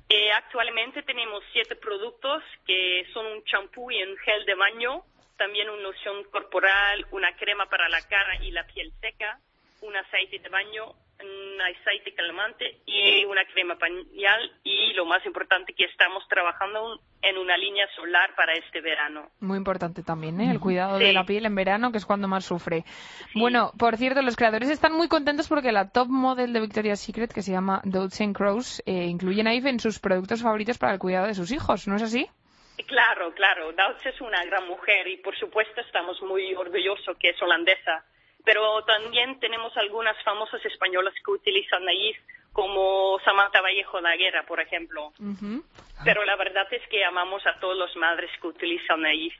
Eh, 0.09 0.31
actualmente 0.31 1.01
tenemos 1.03 1.43
siete 1.51 1.75
productos 1.75 2.43
que 2.65 3.05
son 3.13 3.25
un 3.25 3.43
champú 3.45 3.89
y 3.89 4.03
un 4.03 4.17
gel 4.17 4.45
de 4.45 4.55
baño, 4.55 5.03
también 5.37 5.69
una 5.69 5.81
loción 5.81 6.23
corporal, 6.25 7.05
una 7.11 7.35
crema 7.35 7.67
para 7.67 7.89
la 7.89 8.01
cara 8.07 8.35
y 8.43 8.51
la 8.51 8.65
piel 8.67 8.91
seca, 9.01 9.39
un 9.81 9.95
aceite 9.95 10.39
de 10.39 10.49
baño, 10.49 10.93
un 11.53 11.61
aceite 11.61 12.13
calmante 12.13 12.77
y 12.85 13.25
una 13.25 13.45
crema 13.45 13.75
pañal 13.77 14.51
y 14.63 14.93
lo 14.93 15.05
más 15.05 15.25
importante 15.25 15.73
que 15.73 15.85
estamos 15.85 16.27
trabajando 16.27 16.99
en 17.21 17.37
una 17.37 17.57
línea 17.57 17.87
solar 17.95 18.35
para 18.35 18.53
este 18.53 18.81
verano. 18.81 19.29
Muy 19.39 19.57
importante 19.57 20.03
también, 20.03 20.41
¿eh? 20.41 20.51
el 20.51 20.59
cuidado 20.59 20.97
de 20.97 21.13
la 21.13 21.25
piel 21.25 21.45
en 21.45 21.55
verano, 21.55 21.91
que 21.91 21.97
es 21.97 22.05
cuando 22.05 22.27
más 22.27 22.45
sufre. 22.45 22.83
Bueno, 23.35 23.71
por 23.77 23.97
cierto, 23.97 24.21
los 24.21 24.35
creadores 24.35 24.69
están 24.69 24.93
muy 24.93 25.07
contentos 25.07 25.47
porque 25.47 25.71
la 25.71 25.89
top 25.89 26.07
model 26.07 26.51
de 26.53 26.59
Victoria's 26.59 26.99
Secret, 26.99 27.31
que 27.31 27.41
se 27.41 27.51
llama 27.51 27.81
Dots 27.83 28.19
Crows, 28.33 28.83
eh, 28.85 29.05
incluye 29.05 29.43
Naive 29.43 29.69
en 29.69 29.79
sus 29.79 29.99
productos 29.99 30.41
favoritos 30.41 30.77
para 30.77 30.93
el 30.93 30.99
cuidado 30.99 31.27
de 31.27 31.33
sus 31.33 31.51
hijos, 31.51 31.87
¿no 31.87 31.95
es 31.95 32.03
así? 32.03 32.27
Claro, 32.87 33.33
claro. 33.33 33.71
Dauts 33.73 34.05
es 34.05 34.19
una 34.19 34.43
gran 34.45 34.67
mujer 34.67 35.07
y 35.07 35.17
por 35.17 35.37
supuesto 35.37 35.81
estamos 35.81 36.21
muy 36.21 36.53
orgullosos 36.55 37.17
que 37.17 37.29
es 37.29 37.41
holandesa. 37.41 38.03
Pero 38.45 38.83
también 38.83 39.39
tenemos 39.39 39.75
algunas 39.77 40.21
famosas 40.23 40.63
españolas 40.65 41.13
que 41.23 41.31
utilizan 41.31 41.85
Naif, 41.85 42.17
como 42.51 43.17
Samantha 43.25 43.61
Vallejo 43.61 43.97
de 43.97 44.03
la 44.03 44.15
Guerra, 44.15 44.45
por 44.45 44.59
ejemplo. 44.59 45.11
Pero 46.03 46.23
la 46.25 46.35
verdad 46.35 46.67
es 46.71 46.81
que 46.89 47.03
amamos 47.05 47.41
a 47.47 47.59
todas 47.59 47.77
las 47.77 47.95
madres 47.95 48.29
que 48.41 48.47
utilizan 48.47 49.01
Naif. 49.01 49.33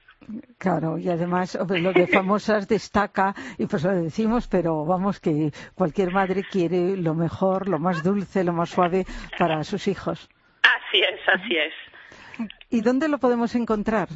Claro, 0.58 0.98
y 0.98 1.10
además 1.10 1.56
lo 1.56 1.92
de 1.92 2.08
famosas 2.08 2.68
destaca, 2.70 3.36
y 3.58 3.66
pues 3.66 3.84
lo 3.84 3.92
decimos, 3.92 4.48
pero 4.48 4.86
vamos 4.86 5.20
que 5.20 5.52
cualquier 5.76 6.12
madre 6.12 6.44
quiere 6.50 6.96
lo 6.96 7.14
mejor, 7.14 7.68
lo 7.68 7.78
más 7.78 8.04
dulce, 8.04 8.46
lo 8.46 8.54
más 8.54 8.70
suave 8.70 9.04
para 9.38 9.64
sus 9.66 9.88
hijos. 9.90 10.30
Así 10.62 11.02
es, 11.02 11.20
así 11.28 11.58
es. 11.58 12.50
¿Y 12.70 12.82
dónde 12.82 13.10
lo 13.10 13.18
podemos 13.18 13.54
encontrar? 13.56 14.08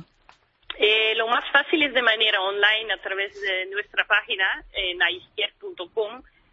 Más 1.27 1.43
fácil 1.51 1.83
es 1.83 1.93
de 1.93 2.01
manera 2.01 2.41
online 2.41 2.93
a 2.93 3.01
través 3.01 3.39
de 3.41 3.65
nuestra 3.65 4.05
página 4.05 4.63
en 4.71 4.97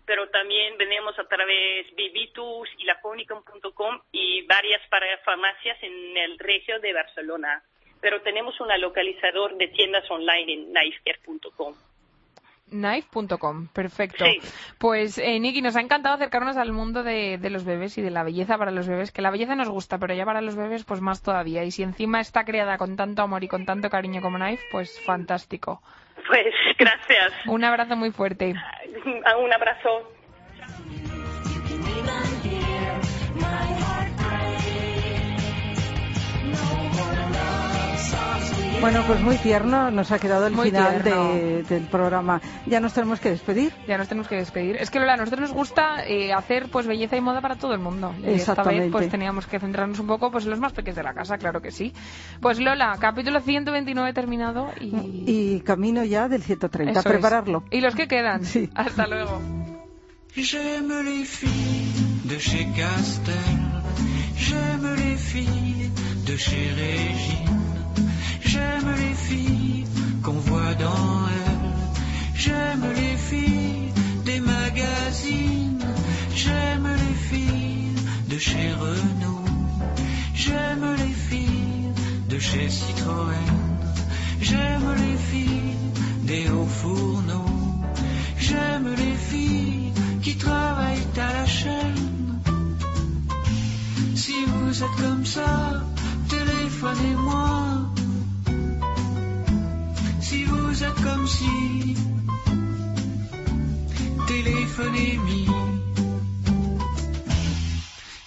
pero 0.04 0.28
también 0.30 0.76
venimos 0.76 1.16
a 1.16 1.28
través 1.28 1.87
de 1.87 1.94
Bibitus 1.94 2.68
y 2.78 2.84
lafonicum.com 2.84 4.00
y 4.10 4.42
varias 4.42 4.82
farmacias 5.24 5.80
en 5.80 6.16
el 6.16 6.38
regio 6.40 6.80
de 6.80 6.92
Barcelona. 6.92 7.62
pero 8.00 8.20
tenemos 8.20 8.60
un 8.60 8.68
localizador 8.80 9.56
de 9.56 9.68
tiendas 9.68 10.10
online 10.10 10.52
en 10.52 10.72
knifecare.com. 10.72 11.74
Knife.com, 12.70 13.68
perfecto. 13.68 14.24
Sí. 14.24 14.40
Pues, 14.79 15.18
eh, 15.18 15.38
Niki, 15.38 15.62
nos 15.62 15.77
ha 15.77 15.81
encantado 15.81 16.14
acercarnos 16.14 16.57
al 16.57 16.72
mundo 16.72 17.03
de, 17.03 17.38
de 17.38 17.50
los 17.50 17.64
bebés 17.64 17.96
y 17.98 18.03
de 18.03 18.11
la 18.11 18.24
belleza 18.24 18.59
para 18.59 18.70
los 18.70 18.88
bebés, 18.88 19.12
que 19.12 19.22
la 19.22 19.31
belleza 19.31 19.55
nos 19.55 19.68
gusta, 19.68 19.98
pero 19.98 20.14
ya 20.14 20.24
para 20.24 20.40
los 20.40 20.57
bebés, 20.57 20.85
pues 20.85 21.00
más 21.00 21.22
todavía. 21.22 21.64
Y 21.64 21.70
si 21.70 21.83
encima 21.83 22.20
está 22.20 22.44
creada 22.44 22.79
con 22.79 22.96
tanto 22.96 23.22
amor 23.22 23.44
y 23.44 23.48
con 23.48 23.66
tanto 23.66 23.90
cariño 23.90 24.20
como 24.20 24.38
Knife, 24.38 24.64
pues 24.70 25.00
fantástico. 25.05 25.83
Pues 26.27 26.55
gracias. 26.79 27.33
Un 27.46 27.64
abrazo 27.64 27.96
muy 27.96 28.11
fuerte. 28.11 28.55
Un 29.05 29.53
abrazo. 29.53 30.13
Bueno, 38.85 39.03
pues 39.07 39.20
muy 39.23 39.37
tierno 39.38 39.90
nos 39.90 40.12
ha 40.12 40.18
quedado 40.18 40.47
el 40.47 40.53
Muy 40.53 40.66
final 40.70 41.03
de- 41.03 41.62
del 41.68 41.85
programa. 41.85 42.40
Ya 42.66 42.81
nos 42.81 42.92
tenemos 42.92 43.18
que 43.18 43.31
despedir. 43.31 43.73
Ya 43.88 43.97
nos 43.97 44.09
tenemos 44.09 44.29
que 44.29 44.37
despedir. 44.37 44.77
Es 44.77 44.90
que 44.90 44.99
Lola, 45.01 45.14
a 45.14 45.16
nosotros 45.16 45.40
nos 45.40 45.53
gusta 45.53 46.05
eh, 46.07 46.33
hacer 46.35 46.68
pues 46.70 46.87
belleza 46.87 47.16
y 47.16 47.20
moda 47.23 47.40
para 47.40 47.57
todo 47.57 47.73
el 47.73 47.79
mundo. 47.81 48.12
Y 48.18 48.20
esta 48.20 48.27
vez 48.31 48.40
Exactamente. 48.40 48.90
pues 48.90 49.09
teníamos 49.09 49.47
que 49.47 49.59
centrarnos 49.59 49.99
un 50.01 50.07
poco 50.07 50.31
pues 50.31 50.44
en 50.44 50.51
los 50.51 50.61
más 50.61 50.73
pequeños 50.75 50.97
de 50.97 51.03
la 51.03 51.14
casa, 51.14 51.38
claro 51.38 51.62
que 51.62 51.70
sí. 51.70 51.94
Pues 52.42 52.59
Lola, 52.61 52.97
capítulo 53.01 53.40
129 53.40 54.12
terminado 54.12 54.70
y... 54.81 54.92
Y 55.27 55.61
camino 55.61 56.05
ya 56.05 56.29
del 56.29 56.42
130. 56.42 56.90
Eso 56.92 56.99
a 56.99 57.03
es. 57.03 57.09
prepararlo. 57.09 57.64
Y 57.70 57.81
los 57.81 57.94
que 57.94 58.07
quedan. 58.07 58.44
Sí. 58.44 58.68
Hasta 58.75 59.07
luego. 59.07 59.40
J'aime 60.37 61.03
les 61.05 61.27
filles 61.29 62.25
de 62.29 62.38
chez 62.40 62.66
Castel, 62.77 63.35
j'aime 64.37 64.94
les 64.97 65.16
filles 65.16 65.90
de 66.27 66.37
chez 66.37 66.73
Régine, 66.75 67.47
j'aime 67.47 67.63
les 69.14 69.35
filles 69.35 69.85
qu'on 70.22 70.40
voit 70.48 70.74
dans 70.74 71.29
elle, 71.29 71.70
j'aime 72.35 72.85
les 72.96 73.16
filles 73.16 73.92
des 74.24 74.40
magazines, 74.40 75.85
j'aime 76.35 76.88
les 77.03 77.16
filles 77.29 77.94
de 78.29 78.38
chez 78.38 78.72
Renault, 78.72 79.44
j'aime 80.35 80.87
les 80.96 81.14
filles 81.29 81.92
de 82.29 82.38
chez 82.38 82.68
Citroën, 82.68 83.53
j'aime 84.40 84.88
les 85.05 85.18
filles 85.31 85.77
des 86.22 86.48
hauts 86.50 86.72
fourneaux, 86.83 87.61
j'aime 88.38 88.88
les 88.96 89.16
filles 89.31 89.92
qui 90.22 90.37
travaillent 90.37 91.12
à 91.16 91.33
la 91.33 91.46
chaîne. 91.46 92.40
Si 94.14 94.35
vous 94.46 94.83
êtes 94.83 94.96
comme 95.03 95.24
ça, 95.24 95.83
téléphonez-moi 96.29 97.93
vous 100.74 100.82
êtes 100.82 101.02
comme 101.02 101.26
si 101.28 101.96
téléphonémie. 104.26 105.46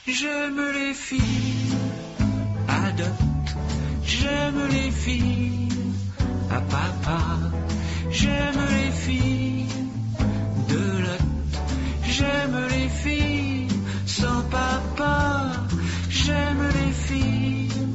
J'aime 0.08 0.62
les 0.74 0.94
filles, 0.94 1.76
adopte. 2.70 3.52
J'aime 4.06 4.62
les 4.72 4.92
filles, 4.92 5.68
à 6.50 6.56
ah, 6.56 6.62
papa. 6.72 7.20
J'aime 8.12 8.62
les 8.78 8.92
filles 8.92 9.68
de 10.70 10.84
l'autre. 11.04 11.64
J'aime 12.16 12.58
les 12.70 12.88
filles 12.88 13.68
sans 14.06 14.42
papa. 14.44 15.52
J'aime 16.10 16.64
les 16.80 16.94
filles 16.94 17.88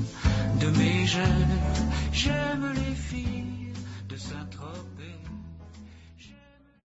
de 0.61 0.67
mes 0.79 1.07
jeunes. 1.07 1.59
J'aime 2.13 2.67
les 2.75 2.92